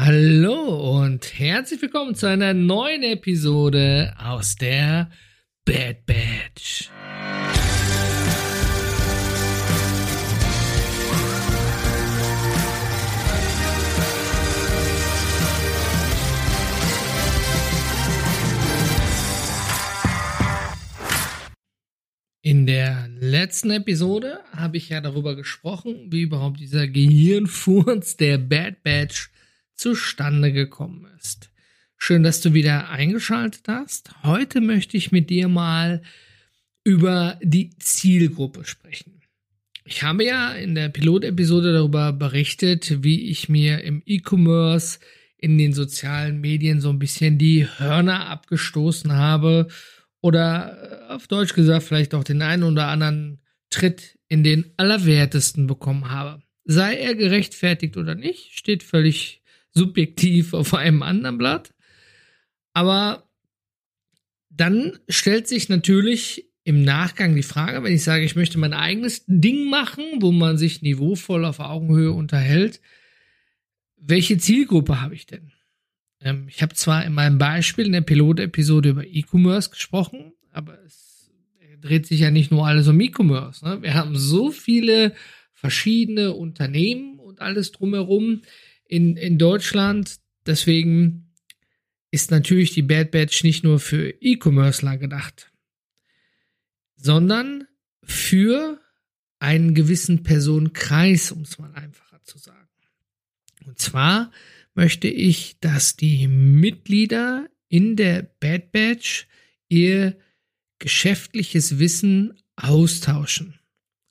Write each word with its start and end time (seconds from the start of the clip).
Hallo 0.00 1.00
und 1.02 1.40
herzlich 1.40 1.82
willkommen 1.82 2.14
zu 2.14 2.28
einer 2.28 2.54
neuen 2.54 3.02
Episode 3.02 4.14
aus 4.16 4.54
der 4.54 5.10
Bad 5.64 6.06
Batch. 6.06 6.88
In 22.40 22.66
der 22.66 23.08
letzten 23.18 23.72
Episode 23.72 24.38
habe 24.56 24.76
ich 24.76 24.90
ja 24.90 25.00
darüber 25.00 25.34
gesprochen, 25.34 26.06
wie 26.12 26.22
überhaupt 26.22 26.60
dieser 26.60 26.86
Gehirnfurz 26.86 28.16
der 28.16 28.38
Bad 28.38 28.84
Batch 28.84 29.32
zustande 29.78 30.52
gekommen 30.52 31.06
ist. 31.18 31.50
Schön, 31.96 32.22
dass 32.22 32.40
du 32.40 32.52
wieder 32.52 32.90
eingeschaltet 32.90 33.62
hast. 33.68 34.10
Heute 34.22 34.60
möchte 34.60 34.96
ich 34.96 35.10
mit 35.10 35.30
dir 35.30 35.48
mal 35.48 36.02
über 36.84 37.38
die 37.42 37.70
Zielgruppe 37.78 38.64
sprechen. 38.64 39.22
Ich 39.84 40.02
habe 40.02 40.24
ja 40.24 40.52
in 40.52 40.74
der 40.74 40.90
Pilotepisode 40.90 41.72
darüber 41.72 42.12
berichtet, 42.12 43.02
wie 43.02 43.30
ich 43.30 43.48
mir 43.48 43.82
im 43.82 44.02
E-Commerce 44.04 44.98
in 45.38 45.56
den 45.56 45.72
sozialen 45.72 46.40
Medien 46.40 46.80
so 46.80 46.90
ein 46.90 46.98
bisschen 46.98 47.38
die 47.38 47.66
Hörner 47.66 48.28
abgestoßen 48.28 49.12
habe 49.12 49.68
oder 50.20 51.08
äh, 51.08 51.12
auf 51.12 51.26
Deutsch 51.28 51.54
gesagt 51.54 51.84
vielleicht 51.84 52.14
auch 52.14 52.24
den 52.24 52.42
einen 52.42 52.64
oder 52.64 52.88
anderen 52.88 53.40
Tritt 53.70 54.18
in 54.28 54.44
den 54.44 54.72
Allerwertesten 54.76 55.66
bekommen 55.66 56.10
habe. 56.10 56.42
Sei 56.64 56.96
er 56.96 57.14
gerechtfertigt 57.14 57.96
oder 57.96 58.14
nicht, 58.14 58.58
steht 58.58 58.82
völlig 58.82 59.37
subjektiv 59.78 60.52
auf 60.52 60.74
einem 60.74 61.02
anderen 61.02 61.38
Blatt. 61.38 61.74
Aber 62.74 63.28
dann 64.50 64.98
stellt 65.08 65.48
sich 65.48 65.68
natürlich 65.68 66.50
im 66.64 66.82
Nachgang 66.82 67.34
die 67.34 67.42
Frage, 67.42 67.82
wenn 67.82 67.94
ich 67.94 68.04
sage, 68.04 68.24
ich 68.24 68.36
möchte 68.36 68.58
mein 68.58 68.74
eigenes 68.74 69.24
Ding 69.26 69.70
machen, 69.70 70.04
wo 70.20 70.32
man 70.32 70.58
sich 70.58 70.82
niveauvoll 70.82 71.46
auf 71.46 71.60
Augenhöhe 71.60 72.12
unterhält, 72.12 72.82
welche 73.96 74.36
Zielgruppe 74.36 75.00
habe 75.00 75.14
ich 75.14 75.24
denn? 75.24 75.52
Ähm, 76.20 76.46
ich 76.48 76.60
habe 76.62 76.74
zwar 76.74 77.04
in 77.04 77.14
meinem 77.14 77.38
Beispiel 77.38 77.86
in 77.86 77.92
der 77.92 78.02
Pilot-Episode 78.02 78.90
über 78.90 79.06
E-Commerce 79.06 79.70
gesprochen, 79.70 80.32
aber 80.52 80.78
es 80.84 81.30
dreht 81.80 82.06
sich 82.06 82.20
ja 82.20 82.30
nicht 82.30 82.50
nur 82.50 82.66
alles 82.66 82.88
um 82.88 83.00
E-Commerce. 83.00 83.64
Ne? 83.64 83.82
Wir 83.82 83.94
haben 83.94 84.16
so 84.16 84.50
viele 84.50 85.14
verschiedene 85.52 86.34
Unternehmen 86.34 87.18
und 87.18 87.40
alles 87.40 87.72
drumherum 87.72 88.42
in, 88.88 89.16
in 89.16 89.38
Deutschland. 89.38 90.16
Deswegen 90.46 91.28
ist 92.10 92.30
natürlich 92.30 92.72
die 92.72 92.82
Bad 92.82 93.10
Batch 93.10 93.44
nicht 93.44 93.62
nur 93.62 93.78
für 93.78 94.10
E-Commercer 94.20 94.96
gedacht, 94.96 95.52
sondern 96.96 97.66
für 98.02 98.80
einen 99.38 99.74
gewissen 99.74 100.22
Personenkreis, 100.22 101.30
um 101.30 101.42
es 101.42 101.58
mal 101.58 101.72
einfacher 101.74 102.20
zu 102.24 102.38
sagen. 102.38 102.68
Und 103.66 103.78
zwar 103.78 104.32
möchte 104.74 105.08
ich, 105.08 105.58
dass 105.60 105.96
die 105.96 106.26
Mitglieder 106.26 107.48
in 107.68 107.96
der 107.96 108.22
Bad 108.22 108.72
Batch 108.72 109.26
ihr 109.68 110.16
geschäftliches 110.78 111.78
Wissen 111.78 112.40
austauschen, 112.56 113.58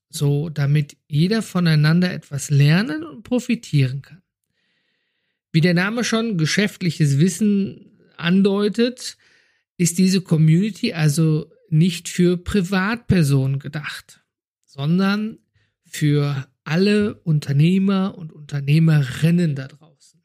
so 0.10 0.50
damit 0.50 0.98
jeder 1.08 1.42
voneinander 1.42 2.14
etwas 2.14 2.50
lernen 2.50 3.04
und 3.04 3.24
profitieren 3.24 4.02
kann. 4.02 4.22
Wie 5.58 5.62
der 5.62 5.74
Name 5.74 6.04
schon 6.04 6.38
geschäftliches 6.38 7.18
Wissen 7.18 7.98
andeutet, 8.16 9.18
ist 9.76 9.98
diese 9.98 10.22
Community 10.22 10.94
also 10.94 11.52
nicht 11.68 12.10
für 12.10 12.38
Privatpersonen 12.38 13.58
gedacht, 13.58 14.22
sondern 14.66 15.40
für 15.84 16.48
alle 16.64 17.16
Unternehmer 17.22 18.16
und 18.20 18.32
Unternehmerinnen 18.32 19.56
da 19.56 19.68
draußen. 19.68 20.22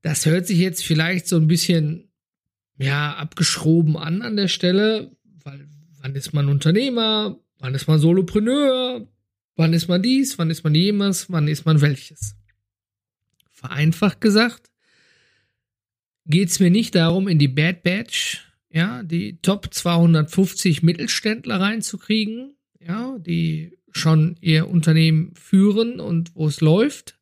Das 0.00 0.26
hört 0.26 0.46
sich 0.46 0.58
jetzt 0.58 0.84
vielleicht 0.84 1.26
so 1.26 1.34
ein 1.34 1.48
bisschen 1.48 2.08
ja 2.78 3.16
abgeschroben 3.16 3.96
an 3.96 4.22
an 4.22 4.36
der 4.36 4.46
Stelle, 4.46 5.10
weil 5.42 5.66
wann 6.00 6.14
ist 6.14 6.32
man 6.32 6.48
Unternehmer, 6.48 7.40
wann 7.58 7.74
ist 7.74 7.88
man 7.88 7.98
Solopreneur, 7.98 9.08
wann 9.56 9.72
ist 9.72 9.88
man 9.88 10.04
dies, 10.04 10.38
wann 10.38 10.50
ist 10.50 10.62
man 10.62 10.76
jenes, 10.76 11.32
wann 11.32 11.48
ist 11.48 11.66
man 11.66 11.80
welches 11.80 12.36
vereinfacht 13.66 14.20
gesagt, 14.20 14.70
geht 16.26 16.48
es 16.48 16.60
mir 16.60 16.70
nicht 16.70 16.94
darum, 16.94 17.28
in 17.28 17.38
die 17.38 17.48
Bad 17.48 17.82
Batch, 17.82 18.44
ja, 18.70 19.02
die 19.02 19.40
Top 19.42 19.72
250 19.72 20.82
Mittelständler 20.82 21.60
reinzukriegen, 21.60 22.56
ja, 22.80 23.18
die 23.18 23.78
schon 23.90 24.36
ihr 24.40 24.68
Unternehmen 24.68 25.34
führen 25.34 26.00
und 26.00 26.34
wo 26.34 26.46
es 26.46 26.60
läuft, 26.60 27.18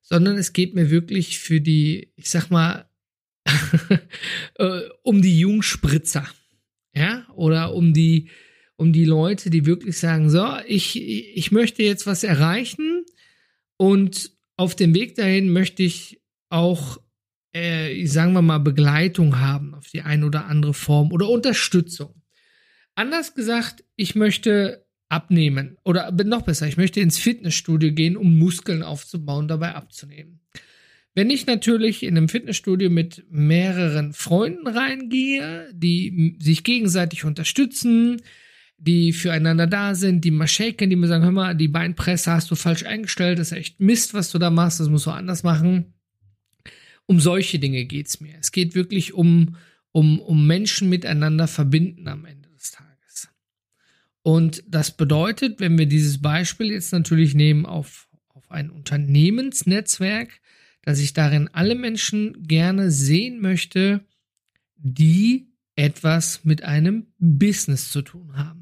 sondern 0.00 0.36
es 0.36 0.52
geht 0.52 0.74
mir 0.74 0.90
wirklich 0.90 1.38
für 1.38 1.60
die, 1.60 2.12
ich 2.16 2.30
sag 2.30 2.50
mal, 2.50 2.88
äh, 4.54 4.80
um 5.02 5.22
die 5.22 5.38
Jungspritzer, 5.38 6.26
ja, 6.94 7.26
oder 7.34 7.74
um 7.74 7.92
die, 7.92 8.30
um 8.76 8.92
die 8.92 9.04
Leute, 9.04 9.50
die 9.50 9.66
wirklich 9.66 9.98
sagen, 9.98 10.30
so, 10.30 10.56
ich, 10.66 11.00
ich 11.00 11.52
möchte 11.52 11.82
jetzt 11.82 12.06
was 12.06 12.24
erreichen 12.24 13.04
und 13.76 14.37
auf 14.58 14.74
dem 14.74 14.92
Weg 14.94 15.14
dahin 15.14 15.52
möchte 15.52 15.82
ich 15.82 16.20
auch, 16.50 16.98
äh, 17.52 18.04
sagen 18.06 18.32
wir 18.32 18.42
mal, 18.42 18.58
Begleitung 18.58 19.38
haben 19.38 19.74
auf 19.74 19.88
die 19.88 20.02
eine 20.02 20.26
oder 20.26 20.46
andere 20.46 20.74
Form 20.74 21.12
oder 21.12 21.28
Unterstützung. 21.30 22.22
Anders 22.94 23.34
gesagt, 23.34 23.84
ich 23.94 24.16
möchte 24.16 24.84
abnehmen 25.08 25.78
oder 25.84 26.10
noch 26.10 26.42
besser, 26.42 26.66
ich 26.66 26.76
möchte 26.76 27.00
ins 27.00 27.18
Fitnessstudio 27.18 27.92
gehen, 27.92 28.16
um 28.16 28.36
Muskeln 28.36 28.82
aufzubauen, 28.82 29.46
dabei 29.46 29.74
abzunehmen. 29.74 30.40
Wenn 31.14 31.30
ich 31.30 31.46
natürlich 31.46 32.02
in 32.02 32.16
einem 32.16 32.28
Fitnessstudio 32.28 32.90
mit 32.90 33.24
mehreren 33.30 34.12
Freunden 34.12 34.66
reingehe, 34.66 35.70
die 35.72 36.36
sich 36.40 36.64
gegenseitig 36.64 37.24
unterstützen, 37.24 38.20
die 38.78 39.12
füreinander 39.12 39.66
da 39.66 39.94
sind, 39.94 40.24
die 40.24 40.30
mal 40.30 40.46
shaken, 40.46 40.88
die 40.88 40.96
mir 40.96 41.08
sagen, 41.08 41.24
hör 41.24 41.32
mal, 41.32 41.56
die 41.56 41.68
Beinpresse 41.68 42.30
hast 42.32 42.50
du 42.50 42.54
falsch 42.54 42.84
eingestellt, 42.84 43.38
das 43.38 43.50
ist 43.50 43.58
echt 43.58 43.80
Mist, 43.80 44.14
was 44.14 44.30
du 44.30 44.38
da 44.38 44.50
machst, 44.50 44.78
das 44.78 44.88
musst 44.88 45.06
du 45.06 45.10
anders 45.10 45.42
machen. 45.42 45.94
Um 47.06 47.20
solche 47.20 47.58
Dinge 47.58 47.84
geht's 47.86 48.20
mir. 48.20 48.36
Es 48.38 48.52
geht 48.52 48.74
wirklich 48.74 49.14
um, 49.14 49.56
um, 49.92 50.20
um 50.20 50.46
Menschen 50.46 50.88
miteinander 50.88 51.48
verbinden 51.48 52.06
am 52.06 52.24
Ende 52.24 52.48
des 52.50 52.70
Tages. 52.70 53.28
Und 54.22 54.62
das 54.68 54.96
bedeutet, 54.96 55.58
wenn 55.58 55.76
wir 55.76 55.86
dieses 55.86 56.22
Beispiel 56.22 56.70
jetzt 56.70 56.92
natürlich 56.92 57.34
nehmen 57.34 57.66
auf, 57.66 58.08
auf 58.28 58.50
ein 58.50 58.70
Unternehmensnetzwerk, 58.70 60.40
dass 60.82 61.00
ich 61.00 61.14
darin 61.14 61.48
alle 61.52 61.74
Menschen 61.74 62.44
gerne 62.46 62.90
sehen 62.90 63.40
möchte, 63.40 64.04
die 64.76 65.48
etwas 65.74 66.44
mit 66.44 66.62
einem 66.62 67.06
Business 67.18 67.90
zu 67.90 68.02
tun 68.02 68.36
haben. 68.36 68.57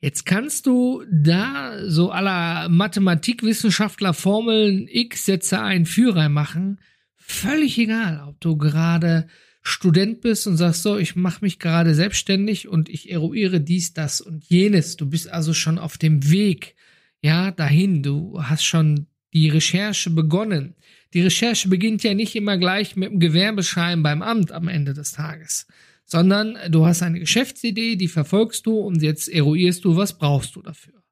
Jetzt 0.00 0.24
kannst 0.24 0.66
du 0.66 1.04
da 1.12 1.78
so 1.86 2.10
aller 2.10 2.68
Mathematikwissenschaftler 2.70 4.14
Formeln 4.14 4.88
X 4.88 5.26
Sätze 5.26 5.60
ein 5.60 5.84
Führer 5.84 6.30
machen. 6.30 6.80
Völlig 7.16 7.78
egal, 7.78 8.24
ob 8.26 8.40
du 8.40 8.56
gerade 8.56 9.28
Student 9.62 10.22
bist 10.22 10.46
und 10.46 10.56
sagst 10.56 10.82
so, 10.82 10.96
ich 10.96 11.16
mache 11.16 11.44
mich 11.44 11.58
gerade 11.58 11.94
selbstständig 11.94 12.66
und 12.66 12.88
ich 12.88 13.10
eruiere 13.10 13.60
dies, 13.60 13.92
das 13.92 14.22
und 14.22 14.42
jenes. 14.44 14.96
Du 14.96 15.08
bist 15.08 15.30
also 15.30 15.52
schon 15.52 15.78
auf 15.78 15.98
dem 15.98 16.30
Weg, 16.30 16.76
ja, 17.20 17.50
dahin. 17.50 18.02
Du 18.02 18.42
hast 18.42 18.64
schon 18.64 19.06
die 19.34 19.50
Recherche 19.50 20.10
begonnen. 20.10 20.74
Die 21.12 21.20
Recherche 21.20 21.68
beginnt 21.68 22.02
ja 22.04 22.14
nicht 22.14 22.34
immer 22.36 22.56
gleich 22.56 22.96
mit 22.96 23.10
dem 23.10 23.20
Gewerbeschein 23.20 24.02
beim 24.02 24.22
Amt 24.22 24.52
am 24.52 24.68
Ende 24.68 24.94
des 24.94 25.12
Tages, 25.12 25.66
sondern 26.10 26.58
du 26.68 26.86
hast 26.86 27.02
eine 27.02 27.20
Geschäftsidee, 27.20 27.94
die 27.94 28.08
verfolgst 28.08 28.66
du 28.66 28.78
und 28.78 29.00
jetzt 29.00 29.28
eruierst 29.28 29.84
du, 29.84 29.96
was 29.96 30.18
brauchst 30.18 30.56
du 30.56 30.62
dafür. 30.62 31.04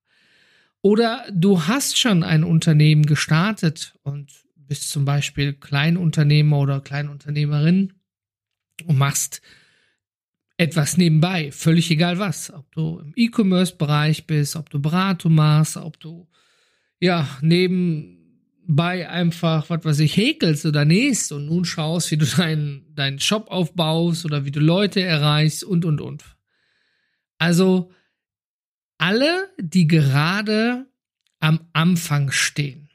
Oder 0.82 1.24
du 1.32 1.66
hast 1.66 1.98
schon 1.98 2.24
ein 2.24 2.42
Unternehmen 2.42 3.06
gestartet 3.06 3.94
und 4.02 4.32
bist 4.56 4.90
zum 4.90 5.04
Beispiel 5.04 5.52
Kleinunternehmer 5.52 6.58
oder 6.58 6.80
Kleinunternehmerin 6.80 7.92
und 8.86 8.98
machst 8.98 9.40
etwas 10.56 10.96
nebenbei, 10.96 11.52
völlig 11.52 11.90
egal 11.92 12.18
was. 12.18 12.52
Ob 12.52 12.70
du 12.72 12.98
im 12.98 13.12
E-Commerce-Bereich 13.14 14.26
bist, 14.26 14.56
ob 14.56 14.68
du 14.68 14.80
Beratung 14.80 15.36
machst, 15.36 15.76
ob 15.76 16.00
du 16.00 16.28
ja 16.98 17.28
neben 17.40 18.17
bei 18.70 19.08
einfach, 19.08 19.70
was 19.70 19.84
weiß 19.84 19.98
ich, 20.00 20.14
häkelst 20.16 20.66
oder 20.66 20.84
nähst 20.84 21.32
und 21.32 21.46
nun 21.46 21.64
schaust, 21.64 22.10
wie 22.10 22.18
du 22.18 22.26
deinen, 22.26 22.94
deinen 22.94 23.18
Shop 23.18 23.48
aufbaust 23.48 24.26
oder 24.26 24.44
wie 24.44 24.50
du 24.50 24.60
Leute 24.60 25.00
erreichst 25.00 25.64
und, 25.64 25.86
und, 25.86 26.02
und. 26.02 26.22
Also 27.38 27.90
alle, 28.98 29.48
die 29.58 29.86
gerade 29.86 30.86
am 31.40 31.60
Anfang 31.72 32.30
stehen, 32.30 32.90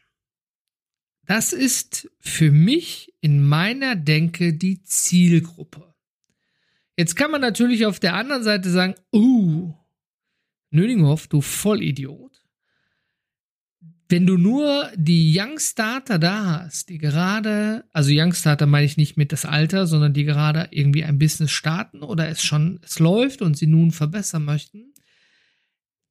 das 1.26 1.54
ist 1.54 2.08
für 2.20 2.52
mich 2.52 3.12
in 3.20 3.42
meiner 3.42 3.96
Denke 3.96 4.54
die 4.54 4.84
Zielgruppe. 4.84 5.96
Jetzt 6.98 7.16
kann 7.16 7.32
man 7.32 7.42
natürlich 7.42 7.88
auf 7.88 8.00
der 8.00 8.14
anderen 8.14 8.44
Seite 8.44 8.70
sagen, 8.70 8.94
uh, 9.12 9.74
Nöninghoff, 10.70 11.28
du 11.28 11.42
Vollidiot. 11.42 12.43
Wenn 14.10 14.26
du 14.28 14.38
nur 14.38 14.90
die 14.96 15.36
Young 15.38 15.60
Starter 15.60 16.20
da 16.20 16.62
hast, 16.64 16.90
die 16.90 16.98
gerade, 16.98 17.86
also 17.94 18.12
Young 18.14 18.34
Starter 18.34 18.66
meine 18.66 18.86
ich 18.86 18.98
nicht 18.98 19.18
mit 19.18 19.32
das 19.32 19.46
Alter, 19.46 19.88
sondern 19.88 20.14
die 20.14 20.26
gerade 20.26 20.68
irgendwie 20.72 21.04
ein 21.04 21.18
Business 21.18 21.52
starten 21.52 22.04
oder 22.04 22.28
es 22.28 22.44
schon, 22.44 22.80
es 22.84 23.00
läuft 23.00 23.42
und 23.42 23.58
sie 23.58 23.68
nun 23.68 23.92
verbessern 23.92 24.46
möchten, 24.46 24.94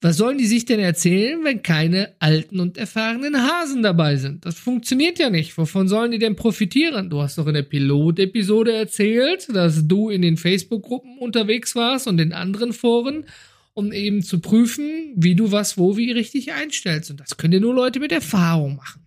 was 0.02 0.16
sollen 0.16 0.36
die 0.36 0.46
sich 0.46 0.64
denn 0.64 0.80
erzählen, 0.80 1.44
wenn 1.44 1.62
keine 1.62 2.16
alten 2.18 2.58
und 2.58 2.76
erfahrenen 2.76 3.36
Hasen 3.36 3.84
dabei 3.84 4.16
sind? 4.16 4.44
Das 4.44 4.58
funktioniert 4.58 5.20
ja 5.20 5.30
nicht. 5.30 5.56
Wovon 5.56 5.86
sollen 5.86 6.10
die 6.10 6.18
denn 6.18 6.34
profitieren? 6.34 7.08
Du 7.08 7.22
hast 7.22 7.38
doch 7.38 7.46
in 7.46 7.54
der 7.54 7.62
Pilot-Episode 7.62 8.72
erzählt, 8.72 9.46
dass 9.54 9.86
du 9.86 10.10
in 10.10 10.22
den 10.22 10.36
Facebook-Gruppen 10.36 11.18
unterwegs 11.18 11.76
warst 11.76 12.08
und 12.08 12.20
in 12.20 12.32
anderen 12.32 12.72
Foren, 12.72 13.26
um 13.74 13.92
eben 13.92 14.22
zu 14.22 14.40
prüfen, 14.40 15.14
wie 15.16 15.34
du 15.34 15.52
was 15.52 15.78
wo 15.78 15.96
wie 15.96 16.12
richtig 16.12 16.52
einstellst. 16.52 17.10
Und 17.10 17.20
das 17.20 17.36
können 17.36 17.52
dir 17.52 17.60
nur 17.60 17.74
Leute 17.74 18.00
mit 18.00 18.12
Erfahrung 18.12 18.76
machen. 18.76 19.06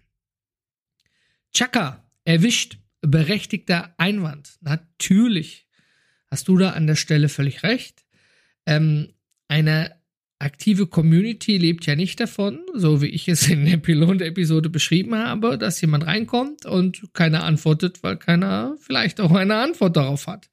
Chaka, 1.53 2.03
erwischt, 2.23 2.79
berechtigter 3.01 3.93
Einwand. 3.97 4.57
Natürlich 4.61 5.67
hast 6.27 6.47
du 6.47 6.57
da 6.57 6.71
an 6.71 6.87
der 6.87 6.95
Stelle 6.95 7.29
völlig 7.29 7.63
recht. 7.63 8.05
Ähm, 8.65 9.13
eine 9.47 9.95
aktive 10.39 10.87
Community 10.87 11.57
lebt 11.57 11.85
ja 11.85 11.95
nicht 11.95 12.19
davon, 12.19 12.59
so 12.73 13.01
wie 13.01 13.07
ich 13.07 13.27
es 13.27 13.47
in 13.47 13.65
der 13.65 13.77
Pilot-Episode 13.77 14.69
beschrieben 14.69 15.15
habe, 15.15 15.57
dass 15.57 15.79
jemand 15.81 16.05
reinkommt 16.05 16.65
und 16.65 17.13
keiner 17.13 17.43
antwortet, 17.43 18.03
weil 18.03 18.17
keiner 18.17 18.75
vielleicht 18.79 19.21
auch 19.21 19.31
eine 19.31 19.55
Antwort 19.55 19.95
darauf 19.95 20.27
hat. 20.27 20.49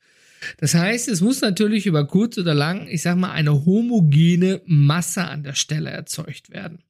Das 0.58 0.74
heißt, 0.74 1.08
es 1.08 1.20
muss 1.20 1.40
natürlich 1.40 1.86
über 1.86 2.06
kurz 2.06 2.38
oder 2.38 2.54
lang, 2.54 2.86
ich 2.88 3.02
sag 3.02 3.16
mal, 3.16 3.32
eine 3.32 3.64
homogene 3.64 4.60
Masse 4.64 5.24
an 5.24 5.42
der 5.42 5.54
Stelle 5.54 5.90
erzeugt 5.90 6.50
werden. 6.50 6.82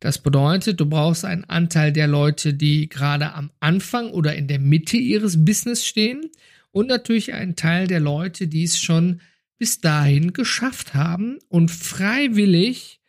Das 0.00 0.18
bedeutet, 0.18 0.78
du 0.78 0.86
brauchst 0.86 1.24
einen 1.24 1.44
Anteil 1.44 1.92
der 1.92 2.06
Leute, 2.06 2.54
die 2.54 2.88
gerade 2.88 3.32
am 3.32 3.50
Anfang 3.60 4.10
oder 4.10 4.34
in 4.34 4.46
der 4.46 4.58
Mitte 4.58 4.96
ihres 4.96 5.44
Business 5.44 5.86
stehen 5.86 6.30
und 6.70 6.88
natürlich 6.88 7.32
einen 7.32 7.56
Teil 7.56 7.86
der 7.86 8.00
Leute, 8.00 8.48
die 8.48 8.64
es 8.64 8.78
schon 8.78 9.20
bis 9.58 9.80
dahin 9.80 10.32
geschafft 10.34 10.94
haben 10.94 11.38
und 11.48 11.70
freiwillig 11.70 13.00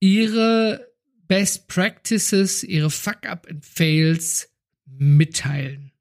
ihre 0.00 0.88
Best 1.28 1.68
Practices, 1.68 2.64
ihre 2.64 2.90
Fuck-up 2.90 3.46
and 3.48 3.64
Fails 3.64 4.50
mitteilen. 4.86 5.91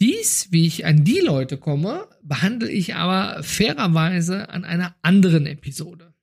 Dies, 0.00 0.48
wie 0.50 0.66
ich 0.66 0.86
an 0.86 1.04
die 1.04 1.20
Leute 1.20 1.58
komme, 1.58 2.08
behandle 2.22 2.70
ich 2.70 2.94
aber 2.94 3.42
fairerweise 3.42 4.48
an 4.48 4.64
einer 4.64 4.96
anderen 5.02 5.44
Episode. 5.44 6.14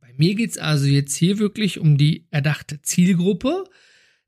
Bei 0.00 0.12
mir 0.16 0.36
geht 0.36 0.50
es 0.50 0.58
also 0.58 0.86
jetzt 0.86 1.16
hier 1.16 1.40
wirklich 1.40 1.80
um 1.80 1.98
die 1.98 2.28
erdachte 2.30 2.80
Zielgruppe, 2.82 3.64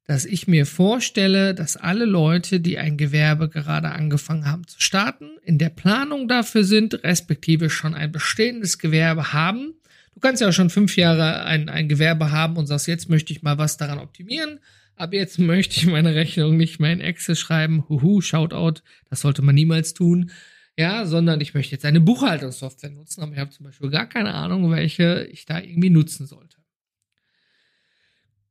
dass 0.07 0.25
ich 0.25 0.49
mir 0.49 0.67
vorstelle, 0.67 1.55
dass 1.55 1.77
alle 1.77 2.05
Leute, 2.05 2.59
die 2.59 2.79
ein 2.79 2.97
Gewerbe 2.97 3.49
gerade 3.49 3.91
angefangen 3.91 4.47
haben 4.47 4.67
zu 4.67 4.81
starten, 4.81 5.31
in 5.45 5.59
der 5.59 5.69
Planung 5.69 6.27
dafür 6.27 6.65
sind, 6.65 7.05
respektive 7.05 7.71
schon 7.71 7.95
ein 7.95 8.11
bestehendes 8.11 8.79
Gewerbe 8.79 9.33
haben. 9.33 9.75
Du 10.15 10.21
kannst 10.21 10.43
ja 10.43 10.51
schon 10.51 10.71
fünf 10.71 10.97
Jahre 10.97 11.45
ein, 11.45 11.69
ein 11.69 11.89
Gewerbe 11.89 12.33
haben 12.33 12.57
und 12.57 12.67
sagst, 12.67 12.89
jetzt 12.89 13.09
möchte 13.09 13.33
ich 13.33 13.43
mal 13.43 13.57
was 13.57 13.77
daran 13.77 14.01
optimieren. 14.01 14.59
Aber 14.99 15.15
jetzt 15.15 15.39
möchte 15.39 15.77
ich 15.77 15.87
meine 15.87 16.15
Rechnung 16.15 16.57
nicht 16.57 16.81
mehr 16.81 16.93
in 16.93 17.01
Excel 17.01 17.37
schreiben. 17.37 17.89
Huhu, 17.89 18.21
Shoutout, 18.21 18.83
das 19.09 19.21
sollte 19.21 19.43
man 19.43 19.55
niemals 19.55 19.95
tun. 19.95 20.33
Ja, 20.77 21.07
sondern 21.07 21.41
ich 21.41 21.55
möchte 21.55 21.73
jetzt 21.73 21.85
eine 21.85 22.01
Buchhaltungssoftware 22.01 22.91
nutzen, 22.91 23.23
aber 23.23 23.33
ich 23.33 23.39
habe 23.39 23.51
zum 23.51 23.67
Beispiel 23.67 23.91
gar 23.91 24.09
keine 24.09 24.35
Ahnung, 24.35 24.71
welche 24.71 25.29
ich 25.33 25.45
da 25.45 25.61
irgendwie 25.61 25.91
nutzen 25.91 26.27
sollte. 26.27 26.57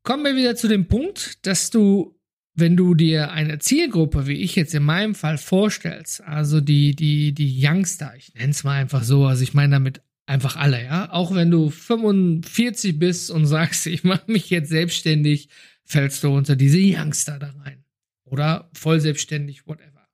Kommen 0.04 0.24
wir 0.24 0.36
wieder 0.36 0.56
zu 0.56 0.70
dem 0.70 0.88
Punkt, 0.88 1.46
dass 1.46 1.70
du, 1.70 2.18
wenn 2.54 2.78
du 2.78 2.96
dir 2.96 3.32
eine 3.32 3.60
Zielgruppe, 3.60 4.28
wie 4.28 4.42
ich 4.42 4.56
jetzt 4.56 4.74
in 4.74 4.84
meinem 4.84 5.16
Fall 5.16 5.38
vorstellst, 5.38 6.22
also 6.22 6.62
die, 6.62 6.96
die, 6.96 7.34
die 7.34 7.62
Youngster, 7.62 8.14
ich 8.18 8.34
nenne 8.34 8.52
es 8.52 8.64
mal 8.64 8.80
einfach 8.80 9.04
so, 9.04 9.26
also 9.26 9.44
ich 9.44 9.54
meine 9.54 9.74
damit 9.74 10.02
einfach 10.26 10.56
alle, 10.56 10.84
ja. 10.84 11.12
Auch 11.12 11.34
wenn 11.34 11.52
du 11.52 11.70
45 11.70 13.00
bist 13.00 13.32
und 13.32 13.46
sagst, 13.46 13.88
ich 13.88 14.04
mache 14.04 14.32
mich 14.32 14.50
jetzt 14.50 14.70
selbstständig, 14.70 15.50
fällst 15.88 16.24
du 16.24 16.36
unter 16.36 16.56
diese 16.56 16.80
Youngster 16.80 17.40
da 17.40 17.54
rein. 17.64 17.86
Oder 18.26 18.70
voll 18.74 19.00
selbstständig, 19.00 19.66
whatever. 19.66 20.08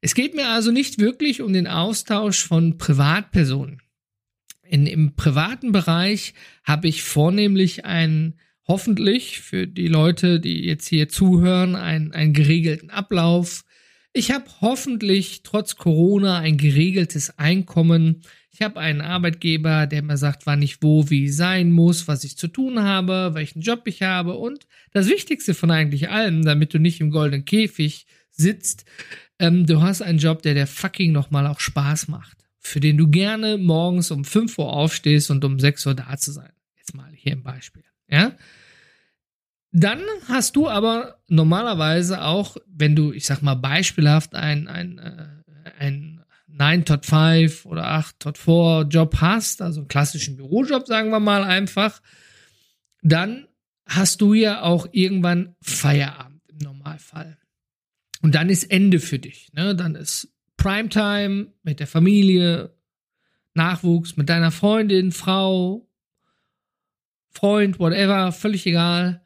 Es 0.00 0.14
geht 0.14 0.34
mir 0.34 0.48
also 0.48 0.72
nicht 0.72 0.98
wirklich 0.98 1.42
um 1.42 1.52
den 1.52 1.66
Austausch 1.66 2.44
von 2.44 2.78
Privatpersonen. 2.78 3.82
In, 4.62 4.86
Im 4.86 5.14
privaten 5.14 5.70
Bereich 5.70 6.34
habe 6.64 6.88
ich 6.88 7.02
vornehmlich 7.02 7.84
einen 7.84 8.40
hoffentlich 8.66 9.40
für 9.40 9.66
die 9.66 9.86
Leute, 9.86 10.40
die 10.40 10.64
jetzt 10.64 10.88
hier 10.88 11.08
zuhören, 11.08 11.76
einen, 11.76 12.12
einen 12.12 12.32
geregelten 12.32 12.90
Ablauf. 12.90 13.64
Ich 14.12 14.30
habe 14.30 14.46
hoffentlich 14.60 15.42
trotz 15.42 15.76
Corona 15.76 16.38
ein 16.38 16.56
geregeltes 16.56 17.38
Einkommen. 17.38 18.22
Ich 18.56 18.62
habe 18.62 18.80
einen 18.80 19.02
Arbeitgeber, 19.02 19.86
der 19.86 20.00
mir 20.00 20.16
sagt, 20.16 20.46
wann 20.46 20.62
ich 20.62 20.82
wo 20.82 21.10
wie 21.10 21.28
sein 21.28 21.72
muss, 21.72 22.08
was 22.08 22.24
ich 22.24 22.38
zu 22.38 22.48
tun 22.48 22.80
habe, 22.80 23.32
welchen 23.34 23.60
Job 23.60 23.82
ich 23.84 24.00
habe 24.02 24.32
und 24.32 24.66
das 24.92 25.08
Wichtigste 25.10 25.52
von 25.52 25.70
eigentlich 25.70 26.08
allem, 26.08 26.42
damit 26.42 26.72
du 26.72 26.78
nicht 26.78 27.02
im 27.02 27.10
goldenen 27.10 27.44
Käfig 27.44 28.06
sitzt, 28.30 28.86
ähm, 29.38 29.66
du 29.66 29.82
hast 29.82 30.00
einen 30.00 30.18
Job, 30.18 30.40
der 30.40 30.54
der 30.54 30.66
fucking 30.66 31.12
nochmal 31.12 31.46
auch 31.46 31.60
Spaß 31.60 32.08
macht, 32.08 32.46
für 32.58 32.80
den 32.80 32.96
du 32.96 33.08
gerne 33.08 33.58
morgens 33.58 34.10
um 34.10 34.24
5 34.24 34.56
Uhr 34.56 34.72
aufstehst 34.72 35.30
und 35.30 35.44
um 35.44 35.60
6 35.60 35.84
Uhr 35.84 35.94
da 35.94 36.16
zu 36.16 36.32
sein. 36.32 36.52
Jetzt 36.78 36.94
mal 36.94 37.12
hier 37.14 37.32
im 37.32 37.42
Beispiel. 37.42 37.84
Ja. 38.08 38.32
Dann 39.70 40.00
hast 40.28 40.56
du 40.56 40.66
aber 40.66 41.18
normalerweise 41.28 42.22
auch, 42.22 42.56
wenn 42.66 42.96
du, 42.96 43.12
ich 43.12 43.26
sag 43.26 43.42
mal, 43.42 43.56
beispielhaft 43.56 44.34
ein, 44.34 44.66
ein, 44.66 44.96
äh, 44.96 45.02
ein 45.02 45.35
9 46.56 46.84
tot 46.84 47.06
5 47.06 47.66
oder 47.66 47.86
8 47.88 48.18
tot 48.18 48.38
4 48.38 48.86
Job 48.88 49.16
hast, 49.20 49.60
also 49.60 49.80
einen 49.80 49.88
klassischen 49.88 50.36
Bürojob, 50.36 50.86
sagen 50.86 51.10
wir 51.10 51.20
mal 51.20 51.44
einfach, 51.44 52.00
dann 53.02 53.46
hast 53.86 54.20
du 54.20 54.34
ja 54.34 54.62
auch 54.62 54.88
irgendwann 54.90 55.54
Feierabend 55.60 56.42
im 56.48 56.58
Normalfall. 56.58 57.38
Und 58.22 58.34
dann 58.34 58.48
ist 58.48 58.64
Ende 58.64 59.00
für 59.00 59.18
dich. 59.18 59.52
Ne? 59.52 59.76
Dann 59.76 59.94
ist 59.94 60.32
Primetime 60.56 61.52
mit 61.62 61.78
der 61.78 61.86
Familie, 61.86 62.74
Nachwuchs, 63.54 64.16
mit 64.16 64.28
deiner 64.28 64.50
Freundin, 64.50 65.12
Frau, 65.12 65.88
Freund, 67.30 67.78
whatever, 67.78 68.32
völlig 68.32 68.66
egal. 68.66 69.22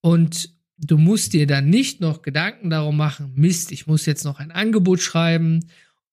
Und 0.00 0.50
du 0.78 0.96
musst 0.96 1.34
dir 1.34 1.46
dann 1.46 1.68
nicht 1.68 2.00
noch 2.00 2.22
Gedanken 2.22 2.70
darum 2.70 2.96
machen, 2.96 3.32
Mist, 3.34 3.72
ich 3.72 3.86
muss 3.86 4.06
jetzt 4.06 4.24
noch 4.24 4.38
ein 4.38 4.50
Angebot 4.50 5.00
schreiben 5.00 5.60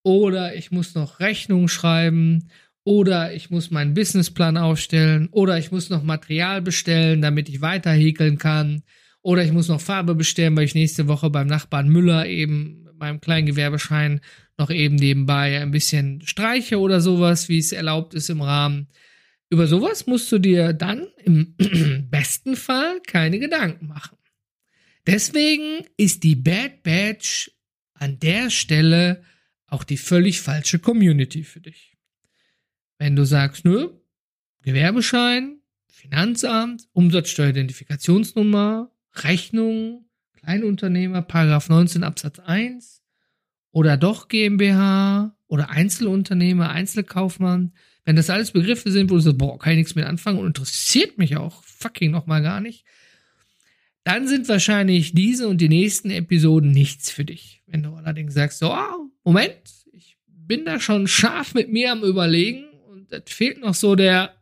oder 0.03 0.55
ich 0.55 0.71
muss 0.71 0.95
noch 0.95 1.19
Rechnung 1.19 1.67
schreiben 1.67 2.49
oder 2.83 3.33
ich 3.33 3.49
muss 3.49 3.71
meinen 3.71 3.93
Businessplan 3.93 4.57
aufstellen 4.57 5.29
oder 5.31 5.57
ich 5.57 5.71
muss 5.71 5.89
noch 5.89 6.03
Material 6.03 6.61
bestellen, 6.61 7.21
damit 7.21 7.49
ich 7.49 7.61
weiter 7.61 7.91
häkeln 7.91 8.37
kann 8.37 8.83
oder 9.21 9.43
ich 9.43 9.51
muss 9.51 9.67
noch 9.67 9.81
Farbe 9.81 10.15
bestellen, 10.15 10.55
weil 10.55 10.65
ich 10.65 10.75
nächste 10.75 11.07
Woche 11.07 11.29
beim 11.29 11.47
Nachbarn 11.47 11.89
Müller 11.89 12.25
eben 12.25 12.83
mit 12.83 12.97
meinem 12.97 13.21
kleinen 13.21 13.47
Gewerbeschein 13.47 14.21
noch 14.57 14.69
eben 14.69 14.95
nebenbei 14.95 15.61
ein 15.61 15.71
bisschen 15.71 16.21
streiche 16.25 16.79
oder 16.79 17.01
sowas, 17.01 17.49
wie 17.49 17.59
es 17.59 17.71
erlaubt 17.71 18.13
ist 18.13 18.29
im 18.29 18.41
Rahmen. 18.41 18.87
Über 19.49 19.67
sowas 19.67 20.05
musst 20.05 20.31
du 20.31 20.39
dir 20.39 20.73
dann 20.73 21.07
im 21.23 21.55
besten 22.09 22.55
Fall 22.55 23.01
keine 23.05 23.39
Gedanken 23.39 23.87
machen. 23.87 24.17
Deswegen 25.07 25.85
ist 25.97 26.23
die 26.23 26.35
Bad 26.35 26.83
Badge 26.83 27.51
an 27.93 28.19
der 28.19 28.49
Stelle 28.49 29.23
auch 29.71 29.83
die 29.83 29.97
völlig 29.97 30.41
falsche 30.41 30.79
Community 30.79 31.43
für 31.43 31.61
dich. 31.61 31.97
Wenn 32.97 33.15
du 33.15 33.25
sagst, 33.25 33.65
nö, 33.65 33.89
Gewerbeschein, 34.61 35.61
Finanzamt, 35.88 36.88
Umsatzsteueridentifikationsnummer, 36.93 38.91
Rechnung, 39.15 40.05
Kleinunternehmer, 40.33 41.21
Paragraph 41.21 41.69
19 41.69 42.03
Absatz 42.03 42.39
1 42.39 43.01
oder 43.71 43.97
doch 43.97 44.27
GmbH 44.27 45.35
oder 45.47 45.69
Einzelunternehmer, 45.69 46.69
Einzelkaufmann, 46.69 47.73
wenn 48.05 48.15
das 48.15 48.29
alles 48.29 48.51
Begriffe 48.51 48.91
sind, 48.91 49.09
wo 49.09 49.15
du 49.15 49.21
sagst, 49.21 49.38
boah, 49.38 49.59
kann 49.59 49.73
ich 49.73 49.77
nichts 49.77 49.95
mit 49.95 50.05
anfangen 50.05 50.39
und 50.39 50.47
interessiert 50.47 51.17
mich 51.17 51.38
auch 51.38 51.63
fucking 51.63 52.11
nochmal 52.11 52.41
gar 52.41 52.61
nicht, 52.61 52.85
dann 54.03 54.27
sind 54.27 54.47
wahrscheinlich 54.47 55.13
diese 55.13 55.47
und 55.47 55.59
die 55.59 55.69
nächsten 55.69 56.09
Episoden 56.09 56.71
nichts 56.71 57.11
für 57.11 57.25
dich. 57.25 57.61
Wenn 57.67 57.83
du 57.83 57.93
allerdings 57.93 58.33
sagst, 58.33 58.59
so, 58.59 58.73
oh, 58.73 59.09
Moment, 59.23 59.57
ich 59.91 60.17
bin 60.25 60.65
da 60.65 60.79
schon 60.79 61.07
scharf 61.07 61.53
mit 61.53 61.69
mir 61.71 61.91
am 61.91 62.03
Überlegen 62.03 62.69
und 62.87 63.11
es 63.11 63.31
fehlt 63.31 63.59
noch 63.59 63.75
so 63.75 63.95
der, 63.95 64.35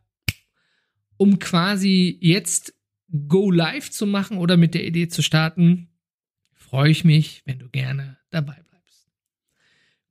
um 1.16 1.38
quasi 1.38 2.18
jetzt 2.20 2.74
Go 3.28 3.50
Live 3.50 3.90
zu 3.90 4.06
machen 4.06 4.38
oder 4.38 4.56
mit 4.56 4.74
der 4.74 4.84
Idee 4.84 5.08
zu 5.08 5.22
starten, 5.22 5.88
freue 6.52 6.90
ich 6.90 7.04
mich, 7.04 7.42
wenn 7.46 7.58
du 7.58 7.68
gerne 7.68 8.18
dabei 8.30 8.60
bleibst. 8.68 9.08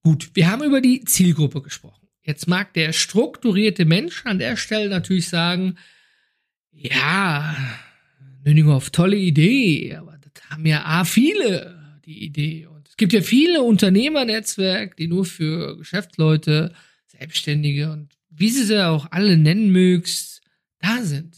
Gut, 0.01 0.31
wir 0.33 0.49
haben 0.49 0.63
über 0.63 0.81
die 0.81 1.03
Zielgruppe 1.03 1.61
gesprochen. 1.61 2.07
Jetzt 2.21 2.47
mag 2.47 2.73
der 2.73 2.93
strukturierte 2.93 3.85
Mensch 3.85 4.25
an 4.25 4.39
der 4.39 4.57
Stelle 4.57 4.89
natürlich 4.89 5.29
sagen, 5.29 5.77
ja, 6.71 7.55
Nüninghoff, 8.43 8.89
tolle 8.91 9.17
Idee, 9.17 9.95
aber 9.95 10.17
das 10.19 10.49
haben 10.49 10.65
ja 10.65 10.85
A 10.85 11.03
viele, 11.03 11.99
die 12.05 12.23
Idee. 12.23 12.65
Und 12.67 12.87
es 12.87 12.97
gibt 12.97 13.13
ja 13.13 13.21
viele 13.21 13.63
Unternehmernetzwerke, 13.63 14.95
die 14.95 15.07
nur 15.07 15.25
für 15.25 15.77
Geschäftsleute, 15.77 16.73
Selbstständige 17.07 17.91
und 17.91 18.17
wie 18.29 18.49
sie 18.49 18.63
sie 18.63 18.85
auch 18.85 19.11
alle 19.11 19.37
nennen 19.37 19.71
mögst, 19.71 20.41
da 20.79 21.01
sind. 21.01 21.35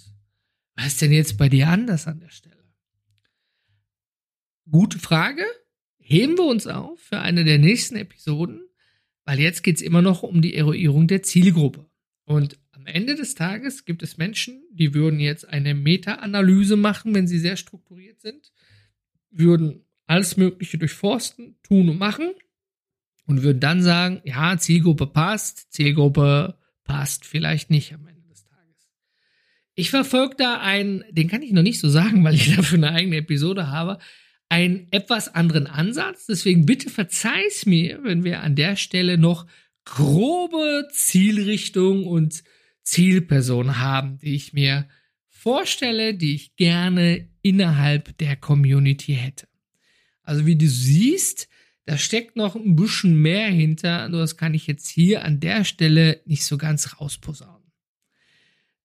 Was 0.76 0.88
ist 0.88 1.02
denn 1.02 1.12
jetzt 1.12 1.38
bei 1.38 1.50
dir 1.50 1.70
anders 1.70 2.08
an 2.08 2.20
der 2.20 2.30
Stelle? 2.30 2.56
Gute 4.70 5.00
Frage. 5.00 5.44
Heben 5.98 6.38
wir 6.38 6.46
uns 6.46 6.68
auf 6.68 7.00
für 7.00 7.20
eine 7.20 7.44
der 7.44 7.60
nächsten 7.60 7.96
Episoden, 7.96 8.62
weil 9.26 9.40
jetzt 9.40 9.64
geht 9.64 9.76
es 9.76 9.82
immer 9.82 10.02
noch 10.02 10.24
um 10.24 10.42
die 10.42 10.56
Eruierung 10.56 11.08
der 11.08 11.22
Zielgruppe. 11.22 11.86
Und 12.26 12.58
am 12.80 12.88
Ende 12.88 13.16
des 13.16 13.36
Tages 13.36 13.86
gibt 13.86 14.04
es 14.04 14.18
Menschen, 14.18 14.64
die 14.72 14.94
würden 14.94 15.20
jetzt 15.20 15.48
eine 15.48 15.74
Meta-Analyse 15.74 16.78
machen, 16.78 17.14
wenn 17.14 17.28
sie 17.28 17.40
sehr 17.40 17.58
strukturiert 17.58 18.22
sind, 18.22 18.52
würden 19.32 19.86
alles 20.08 20.38
Mögliche 20.38 20.78
durchforsten, 20.78 21.58
tun 21.62 21.90
und 21.90 22.00
machen 22.00 22.32
und 23.26 23.44
würden 23.44 23.60
dann 23.60 23.84
sagen, 23.84 24.22
ja, 24.24 24.58
Zielgruppe 24.58 25.08
passt, 25.08 25.74
Zielgruppe 25.74 26.58
passt 26.86 27.26
vielleicht 27.26 27.70
nicht 27.70 27.94
am 27.94 28.08
Ende. 28.08 28.20
Ich 29.76 29.92
verfolge 29.92 30.36
da 30.38 30.60
einen, 30.60 31.06
den 31.10 31.30
kann 31.30 31.42
ich 31.42 31.54
noch 31.54 31.62
nicht 31.62 31.80
so 31.80 31.88
sagen, 31.88 32.22
weil 32.26 32.36
ich 32.36 32.54
dafür 32.54 32.78
eine 32.78 32.92
eigene 32.92 33.16
Episode 33.16 33.68
habe, 33.68 33.98
einen 34.50 34.88
etwas 34.92 35.34
anderen 35.34 35.68
Ansatz. 35.68 36.26
Deswegen 36.26 36.66
bitte 36.66 36.90
verzeih's 36.90 37.66
mir, 37.66 38.04
wenn 38.04 38.26
wir 38.26 38.42
an 38.42 38.58
der 38.58 38.76
Stelle 38.76 39.18
noch 39.18 39.48
grobe 39.86 40.90
Zielrichtung 40.92 42.06
und 42.08 42.44
Zielperson 42.84 43.80
haben, 43.80 44.18
die 44.20 44.36
ich 44.36 44.54
mir 44.54 44.88
vorstelle, 45.28 46.16
die 46.16 46.36
ich 46.36 46.56
gerne 46.56 47.30
innerhalb 47.42 48.18
der 48.18 48.36
Community 48.36 49.14
hätte. 49.14 49.48
Also 50.24 50.46
wie 50.46 50.56
du 50.56 50.68
siehst, 50.68 51.48
da 51.86 51.98
steckt 51.98 52.36
noch 52.36 52.56
ein 52.56 52.76
bisschen 52.76 53.16
mehr 53.16 53.48
hinter, 53.48 54.10
nur 54.10 54.20
das 54.20 54.38
kann 54.38 54.54
ich 54.54 54.68
jetzt 54.68 54.88
hier 54.88 55.24
an 55.24 55.40
der 55.40 55.64
Stelle 55.64 56.22
nicht 56.26 56.46
so 56.46 56.58
ganz 56.58 57.00
rausposaunen. 57.00 57.72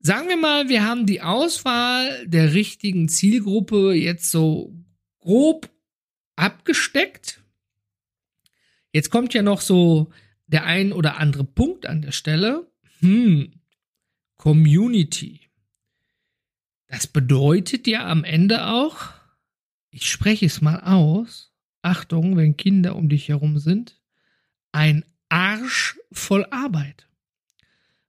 Sagen 0.01 0.29
wir 0.29 0.37
mal, 0.37 0.69
wir 0.69 0.85
haben 0.85 1.07
die 1.07 1.23
Auswahl 1.23 2.27
der 2.27 2.55
richtigen 2.55 3.09
Zielgruppe 3.09 3.95
jetzt 3.95 4.31
so 4.31 4.75
grob 5.21 5.71
abgesteckt. 6.37 7.43
Jetzt 8.93 9.11
kommt 9.11 9.35
ja 9.35 9.43
noch 9.43 9.61
so 9.61 10.13
der 10.47 10.65
ein 10.65 10.93
oder 10.93 11.17
andere 11.17 11.45
Punkt 11.45 11.87
an 11.87 12.03
der 12.03 12.13
Stelle. 12.13 12.71
Hm, 13.01 13.54
Community. 14.37 15.41
Das 16.87 17.07
bedeutet 17.07 17.87
ja 17.87 18.07
am 18.07 18.25
Ende 18.25 18.67
auch, 18.67 19.11
ich 19.91 20.11
spreche 20.11 20.47
es 20.47 20.61
mal 20.61 20.81
aus, 20.81 21.53
Achtung, 21.83 22.37
wenn 22.37 22.57
Kinder 22.57 22.97
um 22.97 23.09
dich 23.09 23.29
herum 23.29 23.59
sind, 23.59 24.01
ein 24.73 25.05
Arsch 25.29 25.99
voll 26.13 26.47
Arbeit. 26.51 27.09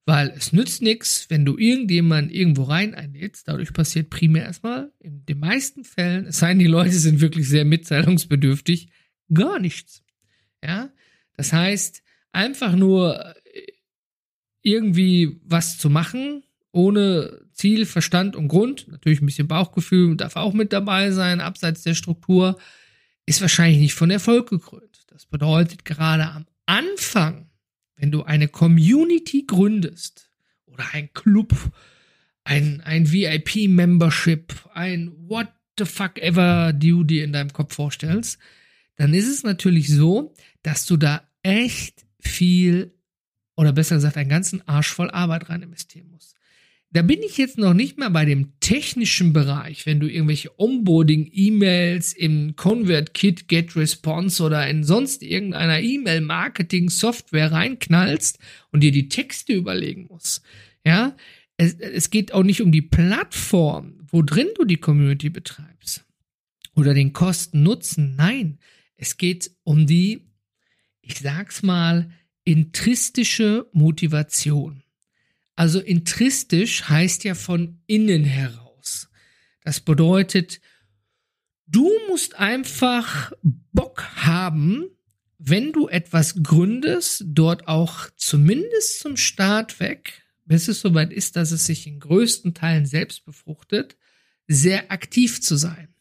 Weil 0.06 0.30
es 0.38 0.54
nützt 0.54 0.82
nichts, 0.82 1.30
wenn 1.30 1.46
du 1.46 1.58
irgendjemanden 1.58 2.32
irgendwo 2.32 2.64
rein 2.64 2.94
einlädst. 2.94 3.48
Dadurch 3.48 3.74
passiert 3.74 4.12
primär 4.12 4.44
erstmal 4.44 4.92
in 5.00 5.26
den 5.26 5.40
meisten 5.40 5.84
Fällen, 5.84 6.28
es 6.28 6.38
seien 6.38 6.60
die 6.60 6.68
Leute 6.68 6.94
sind 6.94 7.22
wirklich 7.22 7.50
sehr 7.50 7.66
mitteilungsbedürftig, 7.66 8.90
gar 9.34 9.60
nichts. 9.60 10.04
Ja, 10.64 10.92
das 11.34 11.54
heißt, 11.54 12.04
einfach 12.32 12.76
nur 12.76 13.36
irgendwie 14.66 15.40
was 15.44 15.78
zu 15.78 15.90
machen, 15.90 16.44
ohne 16.72 17.42
Ziel, 17.54 17.86
Verstand 17.86 18.36
und 18.36 18.50
Grund, 18.50 18.88
natürlich 18.90 19.22
ein 19.22 19.26
bisschen 19.26 19.48
Bauchgefühl 19.48 20.18
darf 20.18 20.36
auch 20.36 20.54
mit 20.54 20.74
dabei 20.74 21.12
sein, 21.12 21.40
abseits 21.40 21.84
der 21.84 21.94
Struktur, 21.94 22.58
ist 23.26 23.42
wahrscheinlich 23.42 23.80
nicht 23.80 23.94
von 23.94 24.12
Erfolg 24.12 24.50
gekrönt. 24.50 25.06
Das 25.08 25.26
bedeutet, 25.26 25.86
gerade 25.86 26.26
am 26.26 26.46
Anfang 26.66 27.50
wenn 27.98 28.12
du 28.12 28.24
eine 28.24 28.48
Community 28.48 29.46
gründest 29.48 30.30
oder 30.66 30.86
ein 30.94 31.12
Club, 31.14 31.54
ein, 32.44 32.82
ein 32.82 33.12
VIP-Membership, 33.12 34.54
ein 34.74 35.14
what 35.28 35.48
the 35.78 35.86
fuck 35.86 36.20
ever 36.20 36.74
du 36.74 37.04
dir 37.04 37.24
in 37.24 37.34
deinem 37.34 37.54
Kopf 37.54 37.74
vorstellst, 37.76 38.38
dann 38.98 39.14
ist 39.14 39.28
es 39.28 39.44
natürlich 39.44 39.90
so, 39.90 40.34
dass 40.64 40.86
du 40.86 40.98
da 40.98 41.28
echt 41.44 42.06
viel 42.20 42.94
oder 43.56 43.74
besser 43.74 43.96
gesagt 43.96 44.18
einen 44.18 44.30
ganzen 44.30 44.68
Arsch 44.68 44.90
voll 44.90 45.12
Arbeit 45.12 45.50
rein 45.50 45.62
investieren 45.62 46.10
musst. 46.12 46.36
Da 46.92 47.02
bin 47.02 47.22
ich 47.24 47.38
jetzt 47.38 47.58
noch 47.58 47.74
nicht 47.74 47.98
mal 47.98 48.10
bei 48.10 48.24
dem 48.24 48.54
technischen 48.62 49.34
Bereich, 49.34 49.86
wenn 49.86 50.00
du 50.00 50.08
irgendwelche 50.10 50.58
Onboarding-E-Mails 50.58 52.14
im 52.14 52.56
Convert-Kit, 52.56 53.50
Get-Response 53.50 54.42
oder 54.42 54.66
in 54.70 54.86
sonst 54.86 55.22
irgendeiner 55.22 55.82
E-Mail-Marketing-Software 55.82 57.52
reinknallst 57.52 58.40
und 58.72 58.82
dir 58.82 58.94
die 58.94 59.10
Texte 59.10 59.52
überlegen 59.52 60.08
musst. 60.10 60.42
Ja, 60.86 61.18
es, 61.58 61.74
es 61.74 62.12
geht 62.12 62.34
auch 62.34 62.44
nicht 62.44 62.62
um 62.62 62.72
die 62.72 62.82
Plattform, 62.82 64.08
wo 64.08 64.22
drin 64.22 64.48
du 64.56 64.64
die 64.64 64.78
Community 64.78 65.30
betreibst 65.30 66.06
oder 66.76 66.94
den 66.94 67.12
Kosten-Nutzen. 67.12 68.16
Nein, 68.16 68.60
es 68.96 69.18
geht 69.18 69.52
um 69.64 69.86
die, 69.86 70.22
ich 71.02 71.20
sag's 71.20 71.62
mal, 71.62 72.10
intristische 72.46 73.68
Motivation. 73.74 74.84
Also 75.56 75.80
intristisch 75.80 76.88
heißt 76.88 77.24
ja 77.24 77.36
von 77.36 77.82
innen 77.88 78.24
heraus. 78.24 79.10
Das 79.64 79.80
bedeutet, 79.80 80.62
du 81.68 81.92
musst 82.08 82.36
einfach 82.36 83.32
Bock 83.42 84.04
haben, 84.16 84.86
wenn 85.38 85.74
du 85.74 85.88
etwas 85.88 86.44
gründest, 86.44 87.24
dort 87.28 87.68
auch 87.68 88.10
zumindest 88.16 89.00
zum 89.00 89.18
Start 89.18 89.80
weg, 89.80 90.24
bis 90.46 90.68
es 90.68 90.80
soweit 90.82 91.12
ist, 91.12 91.36
dass 91.36 91.52
es 91.52 91.66
sich 91.66 91.88
in 91.88 92.00
größten 92.00 92.54
Teilen 92.54 92.86
selbst 92.86 93.26
befruchtet, 93.26 93.98
sehr 94.48 94.92
aktiv 94.92 95.42
zu 95.42 95.56
sein. 95.56 95.94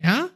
Ja? 0.00 0.30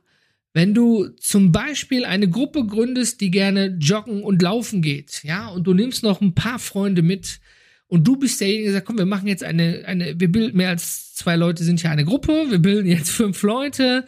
Wenn 0.53 0.75
du 0.75 1.09
zum 1.21 1.53
Beispiel 1.53 2.05
eine 2.05 2.29
Gruppe 2.29 2.67
gründest, 2.67 3.21
die 3.21 3.31
gerne 3.31 3.77
joggen 3.81 4.23
und 4.23 4.43
laufen 4.43 4.83
geht, 4.83 5.23
ja, 5.23 5.49
und 5.49 5.65
du 5.65 5.75
nimmst 5.75 6.03
noch 6.03 6.21
ein 6.21 6.35
paar 6.35 6.59
Freunde 6.59 7.03
mit, 7.03 7.41
und 7.87 8.07
du 8.07 8.17
bist 8.17 8.41
derjenige, 8.41 8.67
der 8.67 8.73
sagt, 8.75 8.87
komm, 8.87 8.99
wir 8.99 9.07
machen 9.07 9.27
jetzt 9.27 9.43
eine, 9.43 9.83
eine, 9.85 10.19
wir 10.19 10.31
bilden 10.31 10.57
mehr 10.57 10.69
als 10.69 11.15
zwei 11.15 11.35
Leute 11.35 11.65
sind 11.65 11.83
ja 11.83 11.91
eine 11.91 12.05
Gruppe, 12.05 12.47
wir 12.49 12.61
bilden 12.61 12.89
jetzt 12.89 13.11
fünf 13.11 13.43
Leute, 13.43 14.07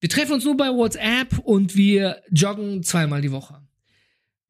wir 0.00 0.10
treffen 0.10 0.34
uns 0.34 0.44
nur 0.44 0.56
bei 0.56 0.68
WhatsApp 0.68 1.38
und 1.38 1.74
wir 1.74 2.22
joggen 2.30 2.82
zweimal 2.82 3.22
die 3.22 3.32
Woche. 3.32 3.62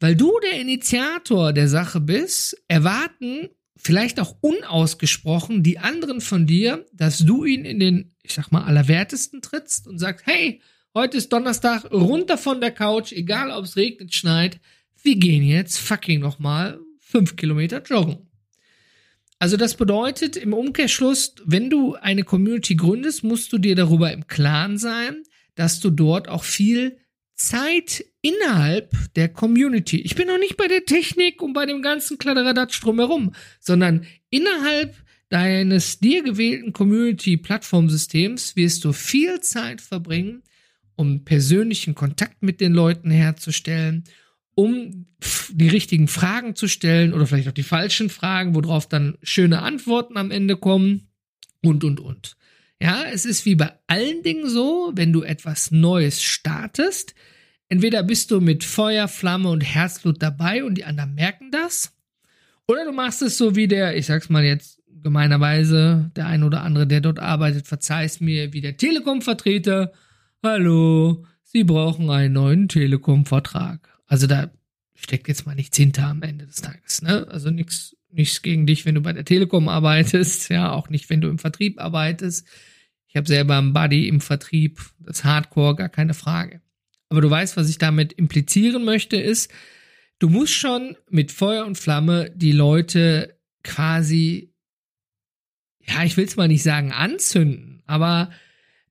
Weil 0.01 0.17
du 0.17 0.33
der 0.41 0.61
Initiator 0.61 1.53
der 1.53 1.69
Sache 1.69 2.01
bist, 2.01 2.61
erwarten 2.67 3.49
vielleicht 3.77 4.19
auch 4.19 4.37
unausgesprochen 4.41 5.63
die 5.63 5.79
anderen 5.79 6.21
von 6.21 6.47
dir, 6.47 6.85
dass 6.93 7.19
du 7.19 7.45
ihn 7.45 7.65
in 7.65 7.79
den, 7.79 8.13
ich 8.23 8.35
sag 8.35 8.51
mal, 8.51 8.65
allerwertesten 8.65 9.41
trittst 9.41 9.87
und 9.87 9.99
sagst, 9.99 10.27
hey, 10.27 10.61
heute 10.95 11.17
ist 11.17 11.33
Donnerstag, 11.33 11.91
runter 11.93 12.39
von 12.39 12.61
der 12.61 12.71
Couch, 12.71 13.13
egal 13.13 13.51
ob 13.51 13.65
es 13.65 13.77
regnet, 13.77 14.15
schneit, 14.15 14.61
wir 15.03 15.17
gehen 15.17 15.43
jetzt 15.43 15.79
fucking 15.79 16.21
nochmal 16.21 16.81
fünf 16.99 17.37
Kilometer 17.37 17.83
joggen. 17.83 18.29
Also 19.39 19.57
das 19.57 19.75
bedeutet 19.75 20.37
im 20.37 20.55
Umkehrschluss, 20.55 21.35
wenn 21.45 21.69
du 21.69 21.95
eine 21.95 22.25
Community 22.25 22.77
gründest, 22.77 23.25
musst 23.25 23.53
du 23.53 23.59
dir 23.59 23.75
darüber 23.75 24.13
im 24.13 24.27
Klaren 24.27 24.79
sein, 24.79 25.23
dass 25.55 25.81
du 25.81 25.91
dort 25.91 26.29
auch 26.29 26.45
viel 26.45 26.99
Zeit 27.35 28.05
innerhalb 28.23 28.93
der 29.15 29.29
Community. 29.29 30.01
Ich 30.01 30.15
bin 30.15 30.29
noch 30.29 30.39
nicht 30.39 30.57
bei 30.57 30.69
der 30.69 30.85
Technik 30.85 31.43
und 31.43 31.53
bei 31.53 31.67
dem 31.67 31.83
ganzen 31.83 32.17
Kladderadatsch 32.17 32.83
drumherum, 32.83 33.35
sondern 33.61 34.07
innerhalb 34.31 34.97
deines 35.29 35.99
dir 35.99 36.23
gewählten 36.23 36.73
Community-Plattformsystems 36.73 38.57
wirst 38.57 38.85
du 38.85 38.93
viel 38.93 39.41
Zeit 39.41 39.81
verbringen, 39.81 40.43
um 40.97 41.25
persönlichen 41.25 41.95
Kontakt 41.95 42.43
mit 42.43 42.61
den 42.61 42.73
Leuten 42.73 43.11
herzustellen, 43.11 44.05
um 44.55 45.07
die 45.51 45.69
richtigen 45.69 46.09
Fragen 46.09 46.55
zu 46.55 46.69
stellen 46.69 47.13
oder 47.13 47.27
vielleicht 47.27 47.49
auch 47.49 47.53
die 47.53 47.63
falschen 47.63 48.11
Fragen, 48.11 48.55
worauf 48.55 48.89
dann 48.89 49.19
schöne 49.23 49.63
Antworten 49.63 50.17
am 50.17 50.31
Ende 50.31 50.57
kommen 50.57 51.09
und, 51.63 51.85
und, 51.85 52.01
und. 52.01 52.37
Ja, 52.81 53.05
es 53.05 53.25
ist 53.25 53.47
wie 53.47 53.55
bei 53.55 53.73
allen 53.87 54.23
Dingen 54.23 54.49
so, 54.49 54.93
wenn 54.95 55.13
du 55.13 55.23
etwas 55.23 55.71
Neues 55.71 56.23
startest, 56.23 57.15
entweder 57.69 58.03
bist 58.03 58.31
du 58.31 58.41
mit 58.41 58.63
Feuer, 58.65 59.09
Flamme 59.09 59.49
und 59.49 59.63
Herzblut 59.63 60.23
dabei 60.23 60.65
und 60.65 60.77
die 60.77 60.85
anderen 60.85 61.15
merken 61.15 61.51
das, 61.51 61.93
oder 62.67 62.85
du 62.85 62.93
machst 62.93 63.23
es 63.23 63.37
so 63.37 63.57
wie 63.57 63.69
der, 63.69 63.97
ich 63.97 64.07
sag's 64.07 64.31
mal 64.31 64.45
jetzt 64.45 64.81
gemeinerweise, 65.03 66.11
der 66.17 66.27
ein 66.27 66.43
oder 66.43 66.63
andere, 66.63 66.87
der 66.87 67.01
dort 67.01 67.19
arbeitet, 67.19 67.67
verzeiht 67.67 68.21
mir, 68.21 68.53
wie 68.53 68.63
der 68.63 68.77
Telekom-Vertreter, 68.77 69.93
hallo, 70.45 71.25
Sie 71.43 71.65
brauchen 71.65 72.11
einen 72.11 72.35
neuen 72.35 72.69
Telekom-Vertrag. 72.69 73.89
Also 74.07 74.27
da 74.27 74.51
steckt 74.95 75.29
jetzt 75.29 75.47
mal 75.47 75.55
nichts 75.55 75.77
hinter 75.77 76.07
am 76.07 76.23
Ende 76.23 76.47
des 76.47 76.57
Tages, 76.57 77.03
ne? 77.03 77.27
Also 77.29 77.51
nichts, 77.51 77.97
nichts 78.11 78.43
gegen 78.43 78.67
dich, 78.67 78.85
wenn 78.85 78.95
du 78.95 79.01
bei 79.01 79.13
der 79.13 79.25
Telekom 79.25 79.69
arbeitest, 79.69 80.51
ja, 80.51 80.71
auch 80.73 80.91
nicht, 80.91 81.11
wenn 81.11 81.21
du 81.21 81.29
im 81.29 81.39
Vertrieb 81.39 81.81
arbeitest. 81.81 82.47
Ich 83.07 83.17
habe 83.17 83.27
selber 83.27 83.57
einen 83.57 83.73
Buddy 83.73 84.09
im 84.09 84.21
Vertrieb, 84.21 84.81
das 84.99 85.25
Hardcore, 85.25 85.77
gar 85.77 85.89
keine 85.89 86.15
Frage. 86.15 86.61
Aber 87.09 87.21
du 87.21 87.31
weißt, 87.31 87.57
was 87.57 87.71
ich 87.71 87.79
damit 87.79 88.13
implizieren 88.13 88.85
möchte, 88.85 89.17
ist, 89.17 89.51
du 90.19 90.29
musst 90.29 90.53
schon 90.53 90.97
mit 91.09 91.33
Feuer 91.33 91.65
und 91.65 91.79
Flamme 91.79 92.31
die 92.35 92.53
Leute 92.53 93.39
quasi, 93.63 94.53
ja, 95.81 96.05
ich 96.05 96.17
will 96.17 96.25
es 96.25 96.37
mal 96.37 96.49
nicht 96.49 96.63
sagen 96.63 96.93
anzünden, 96.93 97.83
aber 97.87 98.31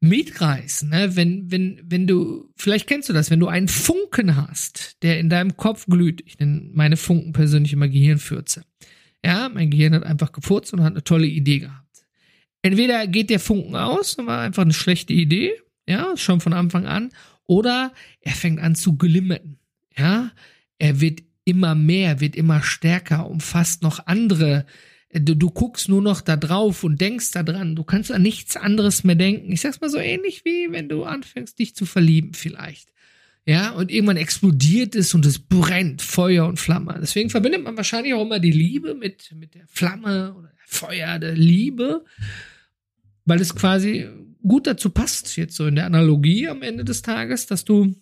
mitreißen, 0.03 0.89
ne? 0.89 1.15
Wenn, 1.15 1.51
wenn, 1.51 1.81
wenn 1.83 2.07
du, 2.07 2.51
vielleicht 2.55 2.87
kennst 2.87 3.09
du 3.09 3.13
das, 3.13 3.31
wenn 3.31 3.39
du 3.39 3.47
einen 3.47 3.67
Funken 3.67 4.35
hast, 4.35 5.01
der 5.01 5.19
in 5.19 5.29
deinem 5.29 5.57
Kopf 5.57 5.85
glüht. 5.85 6.21
Ich 6.25 6.39
nenne 6.39 6.69
meine 6.73 6.97
Funken 6.97 7.33
persönlich 7.33 7.73
immer 7.73 7.87
Gehirnfürze. 7.87 8.63
Ja, 9.25 9.49
mein 9.49 9.69
Gehirn 9.69 9.95
hat 9.95 10.03
einfach 10.03 10.31
gefurzt 10.31 10.73
und 10.73 10.83
hat 10.83 10.93
eine 10.93 11.03
tolle 11.03 11.27
Idee 11.27 11.59
gehabt 11.59 11.83
entweder 12.63 13.05
geht 13.05 13.29
der 13.29 13.39
Funken 13.39 13.75
aus 13.75 14.15
und 14.15 14.25
war 14.25 14.41
einfach 14.41 14.63
eine 14.63 14.73
schlechte 14.73 15.13
Idee, 15.13 15.51
ja, 15.87 16.17
schon 16.17 16.41
von 16.41 16.53
Anfang 16.53 16.87
an, 16.87 17.11
oder 17.45 17.93
er 18.21 18.31
fängt 18.31 18.59
an 18.59 18.73
zu 18.73 18.97
glimmen, 18.97 19.59
ja, 19.95 20.31
er 20.79 20.99
wird 20.99 21.21
immer 21.45 21.75
mehr, 21.75 22.19
wird 22.19 22.35
immer 22.35 22.63
stärker, 22.63 23.29
umfasst 23.29 23.83
noch 23.83 24.07
andere, 24.07 24.65
du, 25.13 25.35
du 25.35 25.49
guckst 25.49 25.89
nur 25.89 26.01
noch 26.01 26.21
da 26.21 26.37
drauf 26.37 26.83
und 26.83 26.99
denkst 26.99 27.31
da 27.31 27.43
dran, 27.43 27.75
du 27.75 27.83
kannst 27.83 28.11
an 28.11 28.21
nichts 28.21 28.57
anderes 28.57 29.03
mehr 29.03 29.15
denken. 29.15 29.51
Ich 29.51 29.61
sag's 29.61 29.81
mal 29.81 29.89
so 29.89 29.97
ähnlich 29.97 30.45
wie 30.45 30.71
wenn 30.71 30.89
du 30.89 31.03
anfängst, 31.03 31.57
dich 31.59 31.75
zu 31.75 31.85
verlieben 31.85 32.33
vielleicht. 32.33 32.89
Ja, 33.45 33.71
und 33.71 33.91
irgendwann 33.91 34.17
explodiert 34.17 34.95
es 34.95 35.13
und 35.13 35.25
es 35.25 35.37
brennt 35.37 36.01
Feuer 36.01 36.47
und 36.47 36.59
Flamme. 36.59 36.97
Deswegen 37.01 37.29
verbindet 37.29 37.63
man 37.63 37.75
wahrscheinlich 37.75 38.13
auch 38.13 38.21
immer 38.21 38.39
die 38.39 38.51
Liebe 38.51 38.95
mit, 38.95 39.33
mit 39.35 39.53
der 39.53 39.67
Flamme 39.67 40.33
oder 40.33 40.47
der 40.47 40.65
Feuer 40.65 41.19
der 41.19 41.35
Liebe 41.35 42.05
weil 43.25 43.41
es 43.41 43.55
quasi 43.55 44.09
gut 44.41 44.67
dazu 44.67 44.89
passt, 44.89 45.35
jetzt 45.37 45.55
so 45.55 45.67
in 45.67 45.75
der 45.75 45.85
Analogie 45.85 46.47
am 46.47 46.61
Ende 46.61 46.83
des 46.83 47.01
Tages, 47.01 47.45
dass 47.45 47.63
du, 47.63 47.95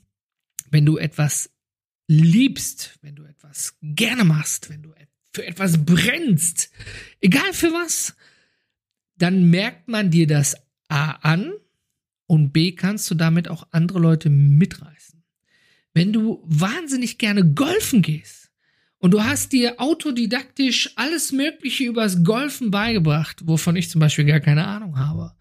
wenn 0.69 0.85
du 0.85 0.97
etwas 0.97 1.51
liebst, 2.07 2.97
wenn 3.01 3.15
du 3.15 3.23
etwas 3.23 3.77
gerne 3.81 4.23
machst, 4.23 4.69
wenn 4.69 4.81
du 4.81 4.91
für 5.33 5.45
etwas 5.45 5.85
brennst, 5.85 6.71
egal 7.21 7.53
für 7.53 7.71
was, 7.71 8.15
dann 9.17 9.50
merkt 9.50 9.88
man 9.88 10.11
dir 10.11 10.27
das 10.27 10.55
A 10.88 11.11
an 11.21 11.53
und 12.27 12.51
B 12.51 12.73
kannst 12.73 13.09
du 13.11 13.15
damit 13.15 13.47
auch 13.47 13.67
andere 13.71 14.00
Leute 14.00 14.29
mitreißen. 14.29 15.23
Wenn 15.93 16.13
du 16.13 16.41
wahnsinnig 16.45 17.17
gerne 17.17 17.45
golfen 17.53 18.01
gehst, 18.01 18.41
und 19.01 19.11
du 19.11 19.23
hast 19.23 19.51
dir 19.51 19.81
autodidaktisch 19.81 20.91
alles 20.95 21.31
Mögliche 21.31 21.85
übers 21.85 22.23
Golfen 22.23 22.69
beigebracht, 22.69 23.41
wovon 23.47 23.75
ich 23.75 23.89
zum 23.89 24.00
Beispiel 24.00 24.25
gar 24.25 24.39
keine 24.39 24.67
Ahnung 24.67 25.00
habe. 25.00 25.33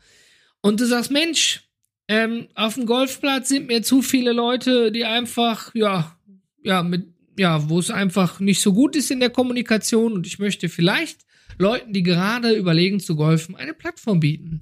Und 0.63 0.81
du 0.81 0.87
sagst, 0.87 1.11
Mensch, 1.11 1.61
ähm, 2.09 2.49
auf 2.55 2.75
dem 2.75 2.87
Golfplatz 2.87 3.51
sind 3.51 3.67
mir 3.67 3.83
zu 3.83 4.01
viele 4.01 4.33
Leute, 4.33 4.91
die 4.91 5.05
einfach, 5.05 5.75
ja, 5.75 6.19
ja, 6.63 6.83
mit, 6.83 7.09
ja, 7.41 7.71
wo 7.71 7.79
es 7.79 7.91
einfach 7.91 8.39
nicht 8.39 8.61
so 8.61 8.75
gut 8.75 8.95
ist 8.95 9.11
in 9.11 9.19
der 9.19 9.31
Kommunikation. 9.31 10.13
Und 10.13 10.27
ich 10.27 10.39
möchte 10.39 10.69
vielleicht 10.69 11.21
Leuten, 11.57 11.95
die 11.95 12.03
gerade 12.03 12.53
überlegen 12.53 13.01
zu 13.01 13.17
golfen, 13.17 13.57
eine 13.57 13.73
Plattform 13.73 14.21
bieten. 14.21 14.61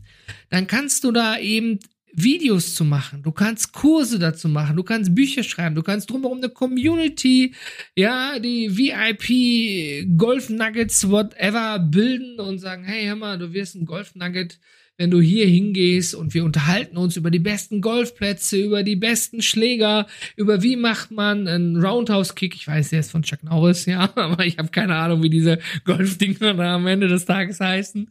Dann 0.49 0.69
kannst 0.69 1.03
du 1.03 1.11
da 1.11 1.37
eben 1.39 1.81
Videos 2.13 2.77
zu 2.77 2.85
machen, 2.85 3.25
du 3.25 3.33
kannst 3.33 3.73
Kurse 3.73 4.21
dazu 4.21 4.49
machen, 4.49 4.77
du 4.77 4.85
kannst 4.85 5.13
Bücher 5.13 5.43
schreiben, 5.43 5.75
du 5.75 5.83
kannst 5.83 6.09
drumherum 6.09 6.39
eine 6.39 6.51
Community, 6.51 7.53
ja, 7.97 8.39
die 8.39 8.77
VIP 8.77 10.17
Golf 10.17 10.49
Nuggets, 10.49 11.11
whatever, 11.11 11.81
bilden 11.81 12.39
und 12.39 12.61
sagen, 12.61 12.85
hey, 12.85 13.07
hör 13.07 13.17
mal, 13.17 13.39
du 13.39 13.53
wirst 13.53 13.75
ein 13.75 13.87
Golf 13.87 14.15
Nugget, 14.15 14.61
wenn 14.99 15.13
du 15.13 15.21
hier 15.21 15.47
hingehst 15.47 16.15
und 16.17 16.35
wir 16.35 16.45
unterhalten 16.45 16.97
uns 16.97 17.17
über 17.17 17.31
die 17.31 17.39
besten 17.39 17.81
Golfplätze, 17.81 18.57
über 18.59 18.83
die 18.83 18.97
besten 18.97 19.43
Schläger, 19.43 20.09
über 20.35 20.63
wie 20.63 20.75
macht 20.75 21.13
man 21.13 21.47
einen 21.47 21.77
Roundhouse 21.83 22.35
Kick. 22.35 22.57
Ich 22.57 22.67
weiß, 22.67 22.91
der 22.91 23.01
ist 23.01 23.13
von 23.13 23.23
Chuck 23.23 23.45
Norris, 23.45 23.87
ja, 23.87 24.13
aber 24.17 24.45
ich 24.45 24.59
habe 24.59 24.69
keine 24.69 24.97
Ahnung, 24.97 25.23
wie 25.23 25.31
diese 25.31 25.61
Golfdinger 25.85 26.55
da 26.55 26.75
am 26.75 26.89
Ende 26.89 27.07
des 27.07 27.25
Tages 27.25 27.61
heißen. 27.61 28.11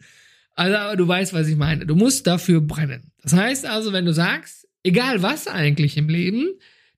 Also, 0.56 0.78
aber 0.78 0.96
du 0.96 1.08
weißt, 1.08 1.34
was 1.34 1.48
ich 1.50 1.58
meine. 1.58 1.86
Du 1.86 1.96
musst 1.96 2.26
dafür 2.26 2.62
brennen. 2.62 3.12
Das 3.22 3.34
heißt 3.34 3.66
also, 3.66 3.92
wenn 3.92 4.06
du 4.06 4.14
sagst, 4.14 4.66
egal 4.82 5.22
was 5.22 5.48
eigentlich 5.48 5.98
im 5.98 6.08
Leben, 6.08 6.48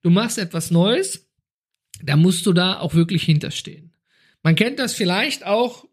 du 0.03 0.11
machst 0.11 0.37
etwas 0.37 0.69
Neues, 0.69 1.27
da 2.03 2.15
musst 2.15 2.45
du 2.45 2.53
da 2.53 2.79
auch 2.79 2.93
wirklich 2.93 3.23
hinterstehen. 3.23 3.91
Man 4.43 4.55
kennt 4.55 4.77
das 4.77 4.93
vielleicht 4.93 5.45
auch, 5.45 5.88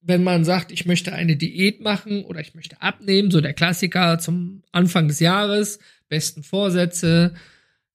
wenn 0.00 0.22
man 0.22 0.44
sagt, 0.44 0.72
ich 0.72 0.86
möchte 0.86 1.12
eine 1.12 1.36
Diät 1.36 1.80
machen 1.80 2.24
oder 2.24 2.40
ich 2.40 2.54
möchte 2.54 2.80
abnehmen, 2.80 3.30
so 3.30 3.40
der 3.40 3.54
Klassiker 3.54 4.18
zum 4.18 4.62
Anfang 4.72 5.08
des 5.08 5.20
Jahres, 5.20 5.78
besten 6.08 6.42
Vorsätze, 6.42 7.34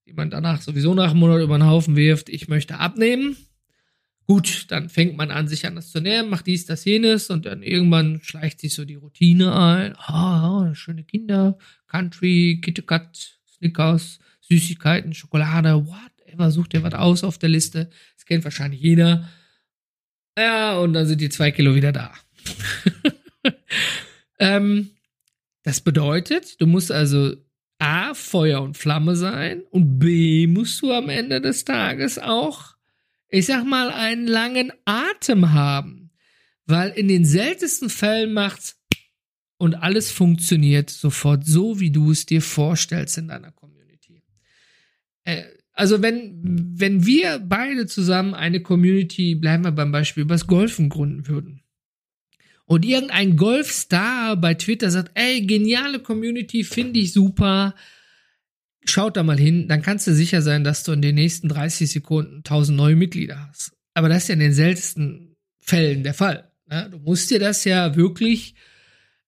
die 0.06 0.12
man 0.12 0.30
danach 0.30 0.60
sowieso 0.60 0.94
nach 0.94 1.10
einem 1.10 1.20
Monat 1.20 1.42
über 1.42 1.56
den 1.56 1.66
Haufen 1.66 1.96
wirft, 1.96 2.28
ich 2.28 2.48
möchte 2.48 2.78
abnehmen. 2.78 3.36
Gut, 4.26 4.66
dann 4.70 4.88
fängt 4.88 5.16
man 5.16 5.30
an, 5.30 5.48
sich 5.48 5.66
anders 5.66 5.90
zu 5.90 6.00
nähern, 6.00 6.30
macht 6.30 6.46
dies, 6.46 6.64
das, 6.64 6.84
jenes 6.86 7.28
und 7.28 7.44
dann 7.44 7.62
irgendwann 7.62 8.20
schleicht 8.22 8.60
sich 8.60 8.74
so 8.74 8.86
die 8.86 8.94
Routine 8.94 9.54
ein. 9.54 9.94
Ah, 9.98 10.70
oh, 10.70 10.74
schöne 10.74 11.04
Kinder, 11.04 11.58
Country, 11.88 12.58
KitKat, 12.62 13.38
Snickers, 13.46 14.18
Süßigkeiten, 14.40 15.12
Schokolade, 15.12 15.86
whatever, 15.86 16.50
sucht 16.50 16.72
dir 16.72 16.82
was 16.82 16.94
aus 16.94 17.22
auf 17.22 17.36
der 17.36 17.50
Liste. 17.50 17.90
Das 18.16 18.24
kennt 18.24 18.44
wahrscheinlich 18.44 18.80
jeder. 18.80 19.28
Ja, 20.36 20.78
und 20.78 20.92
dann 20.92 21.06
sind 21.06 21.20
die 21.20 21.28
zwei 21.28 21.50
Kilo 21.50 21.74
wieder 21.74 21.92
da. 21.92 22.12
ähm, 24.38 24.90
das 25.62 25.80
bedeutet, 25.80 26.60
du 26.60 26.66
musst 26.66 26.90
also 26.92 27.34
A, 27.78 28.14
Feuer 28.14 28.62
und 28.62 28.76
Flamme 28.76 29.16
sein 29.16 29.62
und 29.70 29.98
B, 29.98 30.46
musst 30.46 30.82
du 30.82 30.92
am 30.92 31.08
Ende 31.08 31.40
des 31.40 31.64
Tages 31.64 32.18
auch 32.18 32.74
ich 33.34 33.46
sag 33.46 33.64
mal, 33.64 33.90
einen 33.90 34.28
langen 34.28 34.72
Atem 34.84 35.52
haben. 35.52 36.12
Weil 36.66 36.90
in 36.90 37.08
den 37.08 37.24
seltensten 37.24 37.90
Fällen 37.90 38.32
macht's 38.32 38.80
und 39.58 39.74
alles 39.74 40.12
funktioniert 40.12 40.88
sofort 40.88 41.44
so, 41.44 41.80
wie 41.80 41.90
du 41.90 42.12
es 42.12 42.26
dir 42.26 42.40
vorstellst 42.40 43.18
in 43.18 43.28
deiner 43.28 43.50
Community. 43.50 44.22
Äh, 45.24 45.44
also 45.74 46.02
wenn, 46.02 46.40
wenn 46.42 47.04
wir 47.04 47.40
beide 47.40 47.86
zusammen 47.86 48.34
eine 48.34 48.60
Community, 48.60 49.34
bleiben 49.34 49.64
wir 49.64 49.72
beim 49.72 49.92
Beispiel, 49.92 50.22
übers 50.22 50.46
Golfen 50.46 50.88
gründen 50.88 51.26
würden. 51.26 51.62
Und 52.66 52.84
irgendein 52.84 53.36
Golfstar 53.36 54.36
bei 54.36 54.54
Twitter 54.54 54.90
sagt, 54.90 55.10
ey, 55.14 55.42
geniale 55.42 55.98
Community, 55.98 56.64
finde 56.64 57.00
ich 57.00 57.12
super, 57.12 57.74
schaut 58.84 59.16
da 59.16 59.22
mal 59.22 59.38
hin, 59.38 59.68
dann 59.68 59.82
kannst 59.82 60.06
du 60.06 60.14
sicher 60.14 60.42
sein, 60.42 60.64
dass 60.64 60.84
du 60.84 60.92
in 60.92 61.02
den 61.02 61.16
nächsten 61.16 61.48
30 61.48 61.90
Sekunden 61.90 62.36
1000 62.38 62.76
neue 62.76 62.96
Mitglieder 62.96 63.48
hast. 63.48 63.72
Aber 63.94 64.08
das 64.08 64.22
ist 64.24 64.28
ja 64.28 64.34
in 64.34 64.40
den 64.40 64.54
seltensten 64.54 65.36
Fällen 65.60 66.02
der 66.04 66.14
Fall. 66.14 66.50
Ne? 66.66 66.88
Du 66.90 66.98
musst 66.98 67.30
dir 67.30 67.38
das 67.38 67.64
ja 67.64 67.96
wirklich, 67.96 68.54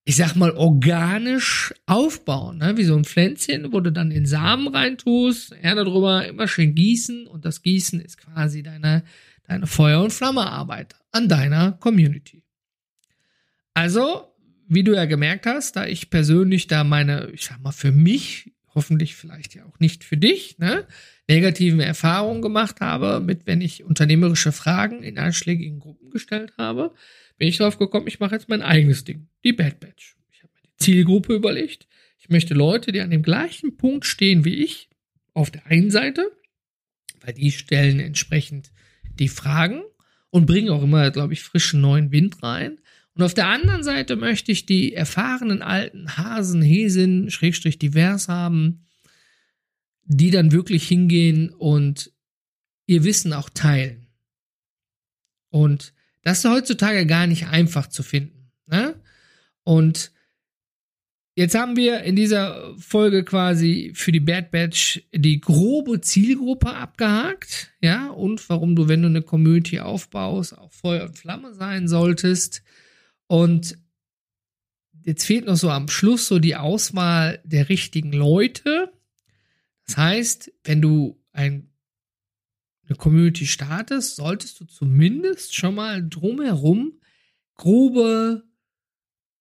ich 0.07 0.15
sag 0.15 0.35
mal, 0.37 0.51
organisch 0.51 1.73
aufbauen, 1.85 2.59
ne? 2.59 2.77
wie 2.77 2.85
so 2.85 2.95
ein 2.95 3.03
Pflänzchen, 3.03 3.73
wo 3.73 3.81
du 3.81 3.91
dann 3.91 4.09
den 4.09 4.25
Samen 4.25 4.69
reintust, 4.69 5.53
ja, 5.61 5.75
darüber 5.75 6.25
immer 6.25 6.47
schön 6.47 6.75
gießen 6.75 7.27
und 7.27 7.43
das 7.43 7.61
Gießen 7.61 7.99
ist 7.99 8.17
quasi 8.17 8.63
deine, 8.63 9.03
deine 9.49 9.67
Feuer- 9.67 10.01
und 10.01 10.13
Flammearbeit 10.13 10.95
an 11.11 11.27
deiner 11.27 11.73
Community. 11.73 12.41
Also, 13.73 14.33
wie 14.69 14.85
du 14.85 14.95
ja 14.95 15.03
gemerkt 15.03 15.45
hast, 15.45 15.75
da 15.75 15.85
ich 15.85 16.09
persönlich 16.09 16.67
da 16.67 16.85
meine, 16.85 17.29
ich 17.33 17.43
sag 17.43 17.59
mal, 17.59 17.73
für 17.73 17.91
mich 17.91 18.53
hoffentlich 18.73 19.13
vielleicht 19.13 19.55
ja 19.55 19.65
auch 19.65 19.77
nicht 19.79 20.05
für 20.05 20.15
dich, 20.15 20.57
ne, 20.57 20.85
negativen 21.27 21.81
Erfahrungen 21.81 22.41
gemacht 22.41 22.79
habe, 22.79 23.19
mit 23.19 23.45
wenn 23.45 23.59
ich 23.59 23.83
unternehmerische 23.83 24.53
Fragen 24.53 25.03
in 25.03 25.17
einschlägigen 25.17 25.79
Gruppen 25.79 26.11
gestellt 26.11 26.53
habe, 26.57 26.93
bin 27.37 27.47
ich 27.47 27.57
darauf 27.57 27.77
gekommen, 27.77 28.07
ich 28.07 28.19
mache 28.19 28.35
jetzt 28.35 28.49
mein 28.49 28.61
eigenes 28.61 29.03
Ding, 29.03 29.27
die 29.43 29.53
Bad 29.53 29.79
Batch. 29.79 30.15
Ich 30.31 30.43
habe 30.43 30.51
mir 30.53 30.61
die 30.61 30.83
Zielgruppe 30.83 31.33
überlegt. 31.33 31.87
Ich 32.19 32.29
möchte 32.29 32.53
Leute, 32.53 32.91
die 32.91 33.01
an 33.01 33.11
dem 33.11 33.23
gleichen 33.23 33.77
Punkt 33.77 34.05
stehen 34.05 34.43
wie 34.43 34.55
ich, 34.55 34.89
auf 35.33 35.51
der 35.51 35.65
einen 35.67 35.91
Seite, 35.91 36.31
weil 37.21 37.33
die 37.33 37.51
stellen 37.51 37.99
entsprechend 37.99 38.71
die 39.19 39.27
Fragen 39.27 39.83
und 40.29 40.45
bringen 40.45 40.69
auch 40.69 40.83
immer, 40.83 41.11
glaube 41.11 41.33
ich, 41.33 41.43
frischen 41.43 41.81
neuen 41.81 42.11
Wind 42.11 42.41
rein. 42.43 42.79
Und 43.13 43.23
auf 43.23 43.33
der 43.33 43.47
anderen 43.47 43.83
Seite 43.83 44.15
möchte 44.15 44.51
ich 44.51 44.65
die 44.65 44.93
erfahrenen 44.93 45.61
alten 45.61 46.17
Hasen, 46.17 46.61
Häsin, 46.61 47.29
Schrägstrich 47.31 47.79
divers 47.79 48.27
haben, 48.27 48.85
die 50.03 50.31
dann 50.31 50.51
wirklich 50.51 50.87
hingehen 50.87 51.49
und 51.49 52.11
ihr 52.85 53.03
Wissen 53.03 53.33
auch 53.33 53.49
teilen. 53.49 54.07
Und 55.49 55.93
das 56.27 56.39
ist 56.39 56.51
heutzutage 56.51 57.05
gar 57.05 57.25
nicht 57.25 57.47
einfach 57.47 57.87
zu 57.87 58.03
finden. 58.03 58.51
Ne? 58.65 58.99
Und 59.63 60.11
jetzt 61.35 61.55
haben 61.55 61.77
wir 61.77 62.01
in 62.01 62.17
dieser 62.17 62.75
Folge 62.77 63.23
quasi 63.23 63.93
für 63.95 64.11
die 64.11 64.19
Bad 64.19 64.51
Batch 64.51 65.03
die 65.13 65.39
grobe 65.39 66.01
Zielgruppe 66.01 66.73
abgehakt, 66.73 67.71
ja, 67.79 68.09
und 68.09 68.49
warum 68.49 68.75
du, 68.75 68.89
wenn 68.89 69.03
du 69.03 69.07
eine 69.07 69.21
Community 69.21 69.79
aufbaust, 69.79 70.57
auch 70.57 70.73
Feuer 70.73 71.05
und 71.05 71.17
Flamme 71.17 71.53
sein 71.53 71.87
solltest. 71.87 72.61
Und 73.27 73.77
jetzt 75.03 75.23
fehlt 75.23 75.45
noch 75.45 75.55
so 75.55 75.69
am 75.69 75.87
Schluss 75.87 76.27
so 76.27 76.39
die 76.39 76.57
Auswahl 76.57 77.39
der 77.45 77.69
richtigen 77.69 78.11
Leute. 78.11 78.91
Das 79.85 79.95
heißt, 79.95 80.51
wenn 80.65 80.81
du 80.81 81.23
ein, 81.31 81.69
eine 82.87 82.97
Community 82.97 83.45
startest, 83.45 84.15
solltest 84.15 84.59
du 84.59 84.65
zumindest 84.65 85.55
schon 85.55 85.75
mal 85.75 86.07
drumherum 86.07 86.93
grobe 87.55 88.43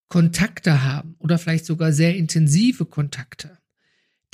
Kontakte 0.09 0.85
haben 0.85 1.17
oder 1.19 1.39
vielleicht 1.39 1.67
sogar 1.67 1.93
sehr 1.93 2.17
intensive 2.17 2.87
Kontakte, 2.87 3.59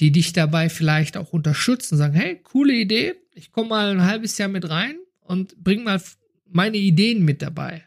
die 0.01 0.13
dich 0.13 0.33
dabei 0.33 0.69
vielleicht 0.69 1.17
auch 1.17 1.33
unterstützen, 1.33 1.97
sagen, 1.97 2.15
hey, 2.15 2.41
coole 2.43 2.75
Idee, 2.75 3.15
ich 3.35 3.53
komme 3.53 3.71
mal 3.71 3.91
ein 3.91 4.03
halbes 4.03 4.39
Jahr 4.39 4.49
mit 4.49 4.69
rein 4.69 4.97
und 5.21 5.57
bring 5.57 5.83
mal 5.85 6.01
meine 6.47 6.77
Ideen 6.77 7.25
mit 7.25 7.43
dabei. 7.43 7.85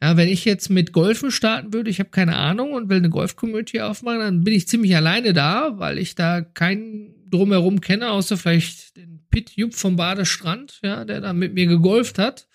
Ja, 0.00 0.16
wenn 0.16 0.28
ich 0.28 0.44
jetzt 0.44 0.70
mit 0.70 0.92
Golfen 0.92 1.30
starten 1.30 1.72
würde, 1.72 1.90
ich 1.90 1.98
habe 1.98 2.10
keine 2.10 2.36
Ahnung 2.36 2.72
und 2.72 2.88
will 2.88 2.98
eine 2.98 3.10
Golf-Community 3.10 3.80
aufmachen, 3.80 4.20
dann 4.20 4.44
bin 4.44 4.54
ich 4.54 4.68
ziemlich 4.68 4.94
alleine 4.94 5.32
da, 5.32 5.78
weil 5.78 5.98
ich 5.98 6.14
da 6.14 6.40
keinen 6.40 7.14
drumherum 7.28 7.80
kenne, 7.80 8.10
außer 8.10 8.36
vielleicht 8.36 8.96
den 8.96 9.17
Pit 9.30 9.52
Jupp 9.56 9.74
vom 9.74 9.96
Badestrand, 9.96 10.80
ja, 10.82 11.04
der 11.04 11.20
da 11.20 11.32
mit 11.32 11.54
mir 11.54 11.66
gegolft 11.66 12.18
hat. 12.18 12.48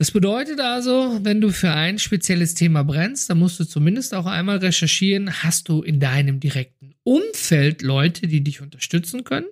Das 0.00 0.12
bedeutet 0.12 0.60
also, 0.60 1.20
wenn 1.24 1.42
du 1.42 1.50
für 1.50 1.72
ein 1.72 1.98
spezielles 1.98 2.54
Thema 2.54 2.84
brennst, 2.84 3.28
dann 3.28 3.38
musst 3.38 3.60
du 3.60 3.64
zumindest 3.64 4.14
auch 4.14 4.24
einmal 4.24 4.56
recherchieren, 4.56 5.42
hast 5.42 5.68
du 5.68 5.82
in 5.82 6.00
deinem 6.00 6.40
direkten 6.40 6.94
Umfeld 7.02 7.82
Leute, 7.82 8.26
die 8.26 8.42
dich 8.42 8.62
unterstützen 8.62 9.24
können? 9.24 9.48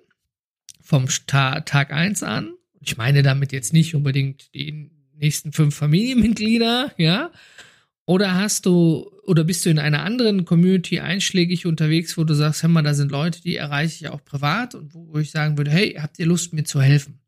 Vom 0.81 1.05
Tag 1.27 1.91
eins 1.93 2.23
an. 2.23 2.55
Ich 2.81 2.97
meine 2.97 3.21
damit 3.21 3.51
jetzt 3.51 3.73
nicht 3.73 3.93
unbedingt 3.93 4.51
die 4.55 4.89
nächsten 5.13 5.51
fünf 5.51 5.75
Familienmitglieder, 5.75 6.93
ja? 6.97 7.31
Oder 8.09 8.33
hast 8.33 8.65
du, 8.65 9.07
oder 9.21 9.43
bist 9.43 9.63
du 9.63 9.69
in 9.69 9.77
einer 9.77 10.01
anderen 10.01 10.43
Community 10.43 10.99
einschlägig 10.99 11.67
unterwegs, 11.67 12.17
wo 12.17 12.23
du 12.23 12.33
sagst, 12.33 12.63
hör 12.63 12.69
mal, 12.71 12.81
da 12.81 12.95
sind 12.95 13.11
Leute, 13.11 13.39
die 13.39 13.55
erreiche 13.55 14.03
ich 14.03 14.09
auch 14.09 14.25
privat 14.25 14.73
und 14.73 14.95
wo 14.95 15.19
ich 15.19 15.29
sagen 15.29 15.59
würde, 15.59 15.69
hey, 15.69 15.93
habt 15.93 16.17
ihr 16.17 16.25
Lust, 16.25 16.51
mir 16.51 16.63
zu 16.63 16.81
helfen? 16.81 17.19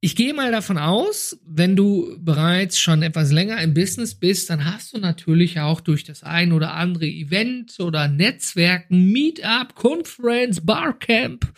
Ich 0.00 0.14
gehe 0.14 0.34
mal 0.34 0.52
davon 0.52 0.76
aus, 0.76 1.40
wenn 1.46 1.74
du 1.74 2.18
bereits 2.18 2.78
schon 2.78 3.02
etwas 3.02 3.32
länger 3.32 3.62
im 3.62 3.72
Business 3.72 4.14
bist, 4.14 4.50
dann 4.50 4.66
hast 4.66 4.92
du 4.92 4.98
natürlich 4.98 5.58
auch 5.58 5.80
durch 5.80 6.04
das 6.04 6.22
ein 6.22 6.52
oder 6.52 6.74
andere 6.74 7.06
Event 7.06 7.80
oder 7.80 8.08
Netzwerken, 8.08 9.06
Meetup, 9.10 9.74
Conference, 9.74 10.60
Barcamp, 10.66 11.50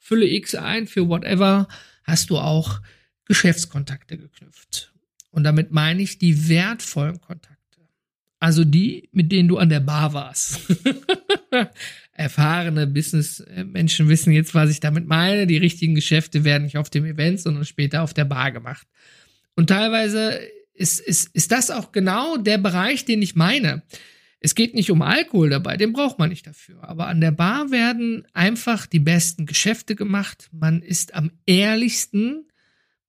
Fülle 0.00 0.26
X 0.26 0.56
ein 0.56 0.88
für 0.88 1.08
whatever, 1.08 1.68
hast 2.02 2.30
du 2.30 2.38
auch 2.38 2.80
Geschäftskontakte 3.24 4.18
geknüpft. 4.18 4.90
Und 5.30 5.44
damit 5.44 5.70
meine 5.70 6.02
ich 6.02 6.18
die 6.18 6.48
wertvollen 6.48 7.20
Kontakte. 7.20 7.58
Also 8.40 8.64
die, 8.64 9.08
mit 9.12 9.30
denen 9.30 9.48
du 9.48 9.58
an 9.58 9.68
der 9.68 9.80
Bar 9.80 10.12
warst. 10.12 10.60
Erfahrene 12.12 12.86
Business-Menschen 12.86 14.08
wissen 14.08 14.32
jetzt, 14.32 14.54
was 14.54 14.70
ich 14.70 14.80
damit 14.80 15.06
meine. 15.06 15.46
Die 15.46 15.58
richtigen 15.58 15.94
Geschäfte 15.94 16.42
werden 16.44 16.64
nicht 16.64 16.78
auf 16.78 16.90
dem 16.90 17.04
Event, 17.04 17.40
sondern 17.40 17.64
später 17.64 18.02
auf 18.02 18.14
der 18.14 18.24
Bar 18.24 18.50
gemacht. 18.50 18.86
Und 19.56 19.68
teilweise 19.68 20.40
ist, 20.72 21.00
ist, 21.00 21.34
ist 21.34 21.52
das 21.52 21.70
auch 21.70 21.92
genau 21.92 22.38
der 22.38 22.58
Bereich, 22.58 23.04
den 23.04 23.20
ich 23.20 23.36
meine. 23.36 23.82
Es 24.40 24.54
geht 24.54 24.74
nicht 24.74 24.90
um 24.90 25.02
Alkohol 25.02 25.50
dabei, 25.50 25.76
den 25.76 25.92
braucht 25.92 26.18
man 26.18 26.30
nicht 26.30 26.46
dafür. 26.46 26.82
Aber 26.82 27.08
an 27.08 27.20
der 27.20 27.32
Bar 27.32 27.70
werden 27.70 28.26
einfach 28.32 28.86
die 28.86 29.00
besten 29.00 29.44
Geschäfte 29.44 29.94
gemacht. 29.94 30.48
Man 30.50 30.80
ist 30.80 31.14
am 31.14 31.30
ehrlichsten 31.44 32.46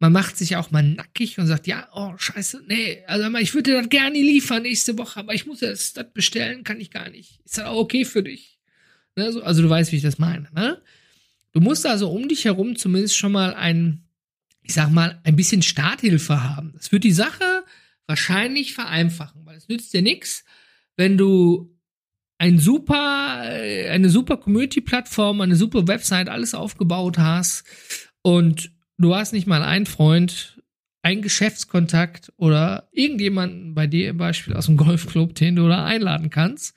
man 0.01 0.11
macht 0.11 0.35
sich 0.35 0.55
auch 0.55 0.71
mal 0.71 0.81
nackig 0.81 1.37
und 1.37 1.45
sagt, 1.45 1.67
ja, 1.67 1.87
oh, 1.93 2.17
scheiße, 2.17 2.63
nee, 2.67 3.03
also 3.05 3.37
ich 3.37 3.53
würde 3.53 3.73
das 3.73 3.87
gerne 3.87 4.17
liefern 4.17 4.63
nächste 4.63 4.97
Woche, 4.97 5.19
aber 5.19 5.35
ich 5.35 5.45
muss 5.45 5.59
das, 5.59 5.93
das 5.93 6.11
bestellen, 6.11 6.63
kann 6.63 6.81
ich 6.81 6.89
gar 6.89 7.09
nicht. 7.09 7.39
Ist 7.45 7.59
das 7.59 7.65
auch 7.65 7.77
okay 7.77 8.03
für 8.03 8.23
dich? 8.23 8.59
Ne, 9.15 9.31
so, 9.31 9.43
also 9.43 9.61
du 9.61 9.69
weißt, 9.69 9.91
wie 9.91 9.97
ich 9.97 10.01
das 10.01 10.17
meine, 10.17 10.49
ne? 10.53 10.81
Du 11.51 11.59
musst 11.59 11.85
also 11.85 12.09
um 12.09 12.27
dich 12.27 12.45
herum 12.45 12.75
zumindest 12.77 13.15
schon 13.15 13.31
mal 13.31 13.53
ein, 13.53 14.07
ich 14.63 14.73
sag 14.73 14.89
mal, 14.89 15.21
ein 15.23 15.35
bisschen 15.35 15.61
Starthilfe 15.61 16.41
haben. 16.43 16.73
Das 16.75 16.91
wird 16.91 17.03
die 17.03 17.11
Sache 17.11 17.63
wahrscheinlich 18.07 18.73
vereinfachen, 18.73 19.45
weil 19.45 19.57
es 19.57 19.67
nützt 19.67 19.93
dir 19.93 20.01
nichts, 20.01 20.45
wenn 20.95 21.15
du 21.15 21.77
ein 22.39 22.57
super, 22.57 23.43
äh, 23.43 23.89
eine 23.89 24.09
super 24.09 24.37
Community-Plattform, 24.37 25.41
eine 25.41 25.55
super 25.55 25.87
Website, 25.87 26.27
alles 26.27 26.55
aufgebaut 26.55 27.19
hast 27.19 27.65
und 28.23 28.71
du 29.01 29.15
hast 29.15 29.33
nicht 29.33 29.47
mal 29.47 29.63
einen 29.63 29.85
Freund, 29.85 30.61
einen 31.01 31.21
Geschäftskontakt 31.21 32.31
oder 32.37 32.87
irgendjemanden 32.91 33.73
bei 33.73 33.87
dir 33.87 34.09
im 34.09 34.17
Beispiel 34.17 34.53
aus 34.53 34.67
dem 34.67 34.77
Golfclub, 34.77 35.35
den 35.35 35.55
du 35.55 35.67
da 35.67 35.85
einladen 35.85 36.29
kannst. 36.29 36.75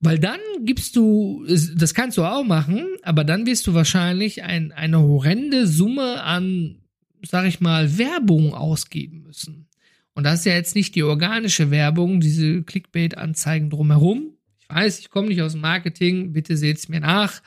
Weil 0.00 0.20
dann 0.20 0.38
gibst 0.60 0.94
du, 0.94 1.44
das 1.46 1.92
kannst 1.92 2.18
du 2.18 2.24
auch 2.24 2.44
machen, 2.44 2.86
aber 3.02 3.24
dann 3.24 3.46
wirst 3.46 3.66
du 3.66 3.74
wahrscheinlich 3.74 4.44
ein, 4.44 4.70
eine 4.70 5.00
horrende 5.00 5.66
Summe 5.66 6.22
an, 6.22 6.82
sag 7.26 7.46
ich 7.46 7.60
mal, 7.60 7.98
Werbung 7.98 8.54
ausgeben 8.54 9.24
müssen. 9.24 9.66
Und 10.14 10.24
das 10.24 10.40
ist 10.40 10.46
ja 10.46 10.54
jetzt 10.54 10.76
nicht 10.76 10.94
die 10.94 11.02
organische 11.02 11.72
Werbung, 11.72 12.20
diese 12.20 12.62
Clickbait-Anzeigen 12.62 13.70
drumherum. 13.70 14.34
Ich 14.60 14.68
weiß, 14.68 15.00
ich 15.00 15.10
komme 15.10 15.28
nicht 15.28 15.42
aus 15.42 15.52
dem 15.52 15.62
Marketing, 15.62 16.32
bitte 16.32 16.56
seht's 16.56 16.88
mir 16.88 17.00
nach. 17.00 17.42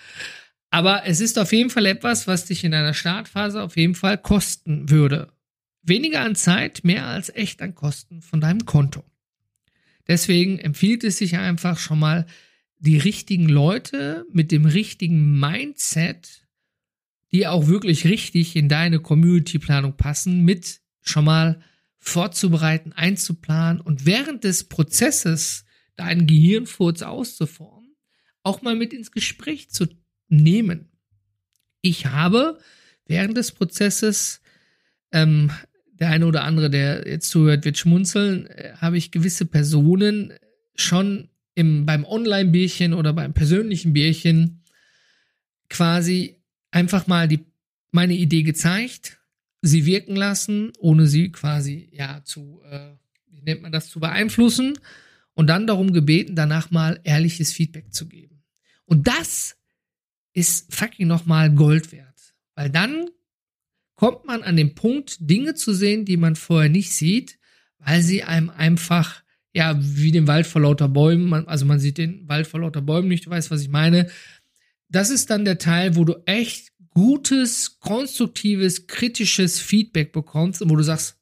Aber 0.72 1.06
es 1.06 1.20
ist 1.20 1.38
auf 1.38 1.52
jeden 1.52 1.70
Fall 1.70 1.86
etwas, 1.86 2.28
was 2.28 2.46
dich 2.46 2.64
in 2.64 2.74
einer 2.74 2.94
Startphase 2.94 3.62
auf 3.62 3.76
jeden 3.76 3.94
Fall 3.94 4.18
kosten 4.18 4.90
würde. 4.90 5.32
Weniger 5.84 6.22
an 6.22 6.36
Zeit, 6.36 6.84
mehr 6.84 7.06
als 7.06 7.30
echt 7.30 7.62
an 7.62 7.76
Kosten 7.76 8.22
von 8.22 8.40
deinem 8.40 8.66
Konto. 8.66 9.04
Deswegen 10.08 10.60
empfiehlt 10.60 11.04
es 11.04 11.18
sich 11.18 11.38
einfach 11.38 11.78
schon 11.78 12.00
mal, 12.00 12.26
die 12.80 12.98
richtigen 12.98 13.48
Leute 13.48 14.26
mit 14.32 14.52
dem 14.52 14.66
richtigen 14.66 15.40
Mindset, 15.40 16.48
die 17.32 17.46
auch 17.46 17.68
wirklich 17.68 18.06
richtig 18.06 18.56
in 18.56 18.70
deine 18.70 19.00
Community-Planung 19.00 19.98
passen, 19.98 20.44
mit 20.44 20.82
schon 21.02 21.26
mal 21.26 21.62
vorzubereiten, 22.00 22.94
einzuplanen 22.94 23.82
und 23.82 24.08
während 24.08 24.44
des 24.44 24.64
Prozesses 24.64 25.66
deinen 25.96 26.26
Gehirnfurz 26.26 27.04
auszuformen, 27.04 27.96
auch 28.42 28.64
mal 28.64 28.76
mit 28.76 28.94
ins 28.94 29.12
Gespräch 29.12 29.70
zu 29.70 29.86
nehmen. 30.32 30.90
Ich 31.82 32.08
habe 32.08 32.60
während 33.06 33.38
des 33.38 33.52
Prozesses, 33.52 34.42
ähm, 35.12 35.52
der 35.94 36.10
eine 36.10 36.26
oder 36.26 36.44
andere, 36.44 36.70
der 36.70 37.08
jetzt 37.08 37.30
zuhört, 37.30 37.66
wird 37.66 37.78
schmunzeln, 37.78 38.48
äh, 38.48 38.74
habe 38.78 38.98
ich 38.98 39.12
gewisse 39.12 39.46
Personen 39.46 40.34
schon 40.76 41.30
im, 41.54 41.86
beim 41.86 42.06
Online-Bierchen 42.06 42.94
oder 42.94 43.14
beim 43.14 43.34
persönlichen 43.34 43.94
Bierchen 43.94 44.64
quasi 45.70 46.42
einfach 46.72 47.08
mal 47.08 47.28
die, 47.28 47.46
meine 47.92 48.14
Idee 48.14 48.44
gezeigt, 48.44 49.20
sie 49.62 49.86
wirken 49.86 50.16
lassen, 50.16 50.72
ohne 50.80 51.08
sie 51.08 51.32
quasi 51.32 51.90
ja 51.92 52.22
zu, 52.24 52.62
äh, 52.70 52.92
wie 53.30 53.42
nennt 53.42 53.62
man 53.62 53.72
das, 53.72 53.90
zu 53.90 54.00
beeinflussen 54.00 54.80
und 55.34 55.48
dann 55.48 55.68
darum 55.68 55.94
gebeten, 55.94 56.36
danach 56.36 56.72
mal 56.72 57.00
ehrliches 57.04 57.54
Feedback 57.54 57.94
zu 57.94 58.08
geben. 58.08 58.44
Und 58.86 59.08
das 59.08 59.58
ist 60.34 60.74
fucking 60.74 61.08
nochmal 61.08 61.54
Gold 61.54 61.92
wert. 61.92 62.34
Weil 62.56 62.70
dann 62.70 63.10
kommt 63.96 64.26
man 64.26 64.44
an 64.44 64.56
den 64.56 64.76
Punkt, 64.76 65.18
Dinge 65.20 65.56
zu 65.56 65.74
sehen, 65.74 66.06
die 66.06 66.18
man 66.18 66.36
vorher 66.36 66.70
nicht 66.70 66.94
sieht, 66.94 67.38
weil 67.80 68.02
sie 68.02 68.24
einem 68.24 68.50
einfach, 68.50 69.24
ja, 69.54 69.78
wie 69.80 70.12
den 70.12 70.28
Wald 70.28 70.48
vor 70.48 70.62
lauter 70.62 70.88
Bäumen, 70.88 71.30
man, 71.30 71.48
also 71.48 71.66
man 71.66 71.80
sieht 71.80 71.98
den 71.98 72.28
Wald 72.28 72.48
vor 72.48 72.62
lauter 72.62 72.82
Bäumen 72.82 73.08
nicht, 73.08 73.26
du 73.26 73.30
weißt, 73.30 73.52
was 73.52 73.62
ich 73.62 73.70
meine. 73.70 74.10
Das 74.90 75.10
ist 75.10 75.30
dann 75.30 75.46
der 75.46 75.58
Teil, 75.58 75.96
wo 75.96 76.04
du 76.04 76.16
echt 76.26 76.72
gutes, 76.90 77.80
konstruktives, 77.80 78.88
kritisches 78.88 79.60
Feedback 79.60 80.12
bekommst 80.12 80.62
und 80.62 80.70
wo 80.70 80.76
du 80.76 80.84
sagst, 80.84 81.18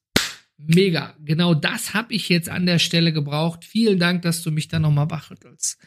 mega, 0.58 1.16
genau 1.24 1.54
das 1.54 1.94
habe 1.94 2.14
ich 2.14 2.30
jetzt 2.30 2.50
an 2.50 2.66
der 2.66 2.80
Stelle 2.80 3.14
gebraucht. 3.14 3.66
Vielen 3.66 4.00
Dank, 4.00 4.24
dass 4.24 4.42
du 4.42 4.52
mich 4.52 4.68
da 4.68 4.80
nochmal 4.80 5.10
wachrüttelst. 5.10 5.80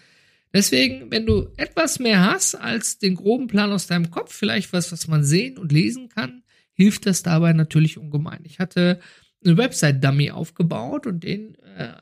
Deswegen, 0.55 1.11
wenn 1.11 1.25
du 1.25 1.49
etwas 1.57 1.99
mehr 1.99 2.31
hast 2.31 2.55
als 2.55 2.99
den 2.99 3.15
groben 3.15 3.47
Plan 3.47 3.73
aus 3.73 3.87
deinem 3.87 4.11
Kopf, 4.11 4.35
vielleicht 4.35 4.73
was, 4.73 4.93
was 4.93 5.09
man 5.09 5.25
sehen 5.25 5.57
und 5.57 5.73
lesen 5.73 6.09
kann, 6.09 6.43
hilft 6.75 7.07
das 7.07 7.23
dabei 7.23 7.53
natürlich 7.53 7.99
ungemein. 7.99 8.41
Ich 8.45 8.59
hatte 8.59 9.01
eine 9.45 9.57
Website-Dummy 9.57 10.31
aufgebaut 10.31 11.07
und 11.07 11.25
den 11.25 11.57
äh, 11.77 11.95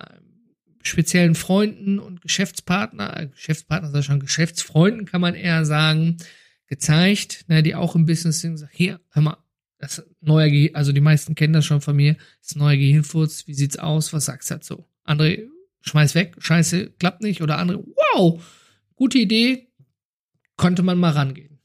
speziellen 0.82 1.34
Freunden 1.34 1.98
und 1.98 2.22
Geschäftspartner, 2.22 3.20
äh, 3.20 3.26
Geschäftspartner 3.28 3.90
sei 3.90 4.02
schon 4.02 4.20
Geschäftsfreunden 4.20 5.06
kann 5.06 5.20
man 5.20 5.34
eher 5.34 5.64
sagen, 5.64 6.16
gezeigt, 6.66 7.44
ne, 7.48 7.62
die 7.62 7.74
auch 7.74 7.94
im 7.94 8.06
Business 8.06 8.40
sind, 8.40 8.52
gesagt, 8.52 8.72
hier, 8.74 9.00
hör 9.10 9.22
mal, 9.22 9.36
das 9.78 10.04
neue 10.20 10.50
Gehirn, 10.50 10.74
also 10.74 10.92
die 10.92 11.00
meisten 11.00 11.34
kennen 11.34 11.52
das 11.52 11.64
schon 11.66 11.80
von 11.80 11.96
mir, 11.96 12.16
das 12.42 12.54
neue 12.54 12.78
Gehirnfurz, 12.78 13.46
wie 13.46 13.54
sieht's 13.54 13.78
aus, 13.78 14.12
was 14.12 14.26
sagst 14.26 14.50
du 14.50 14.54
dazu? 14.54 14.84
André, 15.04 15.48
schmeiß 15.82 16.14
weg, 16.14 16.36
scheiße, 16.38 16.90
klappt 16.98 17.22
nicht. 17.22 17.42
Oder 17.42 17.58
andere, 17.58 17.84
wow, 18.14 18.42
gute 18.96 19.18
Idee, 19.18 19.68
konnte 20.56 20.82
man 20.82 20.98
mal 20.98 21.12
rangehen. 21.12 21.58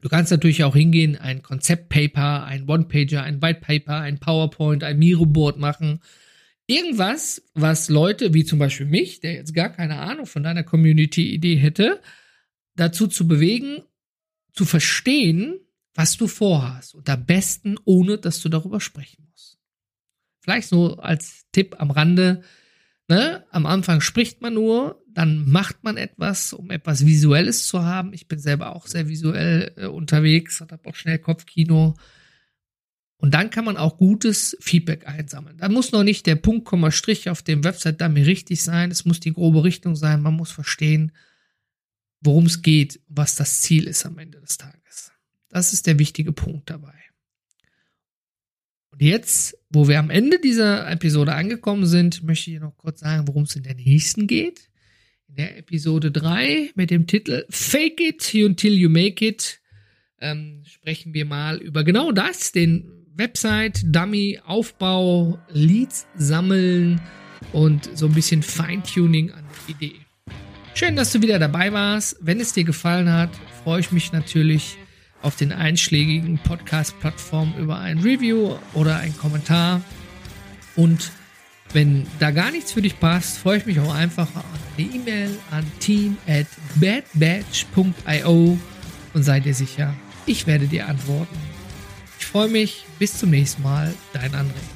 Du 0.00 0.08
kannst 0.08 0.30
natürlich 0.30 0.62
auch 0.64 0.76
hingehen, 0.76 1.16
ein 1.16 1.42
Konzeptpaper, 1.42 2.44
ein 2.44 2.68
One-Pager, 2.68 3.22
ein 3.22 3.42
White-Paper, 3.42 4.00
ein 4.00 4.20
PowerPoint, 4.20 4.84
ein 4.84 4.98
Miro-Board 4.98 5.58
machen. 5.58 6.00
Irgendwas, 6.66 7.42
was 7.54 7.88
Leute 7.88 8.34
wie 8.34 8.44
zum 8.44 8.58
Beispiel 8.58 8.86
mich, 8.86 9.20
der 9.20 9.34
jetzt 9.34 9.54
gar 9.54 9.70
keine 9.70 9.98
Ahnung 9.98 10.26
von 10.26 10.42
deiner 10.42 10.64
Community-Idee 10.64 11.56
hätte, 11.56 12.00
dazu 12.74 13.06
zu 13.06 13.26
bewegen, 13.26 13.82
zu 14.52 14.64
verstehen, 14.64 15.60
was 15.94 16.16
du 16.16 16.26
vorhast. 16.26 16.94
Und 16.94 17.08
am 17.08 17.24
besten, 17.24 17.76
ohne 17.84 18.18
dass 18.18 18.40
du 18.40 18.48
darüber 18.48 18.80
sprechen 18.80 19.26
musst. 19.30 19.58
Vielleicht 20.40 20.68
so 20.68 20.98
als 20.98 21.46
Tipp 21.52 21.76
am 21.78 21.90
Rande. 21.90 22.42
Ne? 23.08 23.44
Am 23.50 23.66
Anfang 23.66 24.00
spricht 24.00 24.42
man 24.42 24.54
nur, 24.54 25.00
dann 25.08 25.48
macht 25.48 25.84
man 25.84 25.96
etwas, 25.96 26.52
um 26.52 26.70
etwas 26.70 27.06
Visuelles 27.06 27.66
zu 27.68 27.84
haben. 27.84 28.12
Ich 28.12 28.26
bin 28.26 28.38
selber 28.38 28.74
auch 28.74 28.86
sehr 28.86 29.08
visuell 29.08 29.72
äh, 29.76 29.86
unterwegs 29.86 30.60
und 30.60 30.72
auch 30.72 30.94
schnell 30.94 31.18
Kopfkino. 31.18 31.94
Und 33.18 33.32
dann 33.32 33.50
kann 33.50 33.64
man 33.64 33.76
auch 33.76 33.96
gutes 33.96 34.56
Feedback 34.60 35.06
einsammeln. 35.06 35.56
Da 35.56 35.68
muss 35.68 35.92
noch 35.92 36.02
nicht 36.02 36.26
der 36.26 36.36
Punkt, 36.36 36.66
Komma, 36.66 36.90
Strich 36.90 37.30
auf 37.30 37.42
dem 37.42 37.64
Website-Dummy 37.64 38.22
richtig 38.22 38.62
sein. 38.62 38.90
Es 38.90 39.04
muss 39.04 39.20
die 39.20 39.32
grobe 39.32 39.64
Richtung 39.64 39.96
sein. 39.96 40.20
Man 40.20 40.34
muss 40.34 40.50
verstehen, 40.50 41.12
worum 42.20 42.46
es 42.46 42.60
geht, 42.60 43.00
was 43.08 43.36
das 43.36 43.62
Ziel 43.62 43.86
ist 43.86 44.04
am 44.04 44.18
Ende 44.18 44.40
des 44.40 44.58
Tages. 44.58 45.12
Das 45.48 45.72
ist 45.72 45.86
der 45.86 45.98
wichtige 45.98 46.32
Punkt 46.32 46.68
dabei. 46.68 47.05
Und 48.96 49.02
jetzt, 49.02 49.58
wo 49.68 49.88
wir 49.88 49.98
am 49.98 50.08
Ende 50.08 50.40
dieser 50.40 50.90
Episode 50.90 51.34
angekommen 51.34 51.84
sind, 51.84 52.22
möchte 52.22 52.50
ich 52.50 52.60
noch 52.60 52.74
kurz 52.78 53.00
sagen, 53.00 53.28
worum 53.28 53.42
es 53.42 53.54
in 53.54 53.62
der 53.62 53.74
nächsten 53.74 54.26
geht. 54.26 54.70
In 55.28 55.34
der 55.34 55.58
Episode 55.58 56.10
3 56.10 56.70
mit 56.76 56.90
dem 56.90 57.06
Titel 57.06 57.44
Fake 57.50 58.00
It 58.00 58.32
Until 58.34 58.72
You 58.72 58.88
Make 58.88 59.22
It 59.22 59.60
ähm, 60.18 60.62
sprechen 60.64 61.12
wir 61.12 61.26
mal 61.26 61.58
über 61.58 61.84
genau 61.84 62.10
das, 62.10 62.52
den 62.52 62.90
Website, 63.14 63.82
Dummy, 63.84 64.40
Aufbau, 64.46 65.38
Leads 65.50 66.06
sammeln 66.16 66.98
und 67.52 67.90
so 67.98 68.06
ein 68.06 68.14
bisschen 68.14 68.42
Feintuning 68.42 69.30
an 69.30 69.44
der 69.44 69.76
Idee. 69.76 69.96
Schön, 70.72 70.96
dass 70.96 71.12
du 71.12 71.20
wieder 71.20 71.38
dabei 71.38 71.70
warst. 71.70 72.16
Wenn 72.22 72.40
es 72.40 72.54
dir 72.54 72.64
gefallen 72.64 73.12
hat, 73.12 73.28
freue 73.62 73.80
ich 73.80 73.92
mich 73.92 74.12
natürlich 74.12 74.78
auf 75.26 75.34
den 75.34 75.52
einschlägigen 75.52 76.38
Podcast-Plattformen 76.38 77.56
über 77.58 77.80
ein 77.80 77.98
Review 77.98 78.54
oder 78.74 78.98
einen 78.98 79.18
Kommentar. 79.18 79.82
Und 80.76 81.10
wenn 81.72 82.06
da 82.20 82.30
gar 82.30 82.52
nichts 82.52 82.70
für 82.70 82.80
dich 82.80 83.00
passt, 83.00 83.38
freue 83.38 83.58
ich 83.58 83.66
mich 83.66 83.80
auch 83.80 83.92
einfach 83.92 84.28
an 84.36 84.44
eine 84.78 84.86
E-Mail 84.86 85.36
an 85.50 85.64
team 85.80 86.16
at 86.28 86.46
badbatch.io 86.76 88.56
und 89.14 89.22
sei 89.24 89.40
dir 89.40 89.54
sicher, 89.54 89.94
ich 90.26 90.46
werde 90.46 90.68
dir 90.68 90.86
antworten. 90.86 91.36
Ich 92.20 92.26
freue 92.26 92.48
mich. 92.48 92.84
Bis 93.00 93.18
zum 93.18 93.30
nächsten 93.30 93.62
Mal. 93.64 93.92
Dein 94.12 94.32
André. 94.32 94.75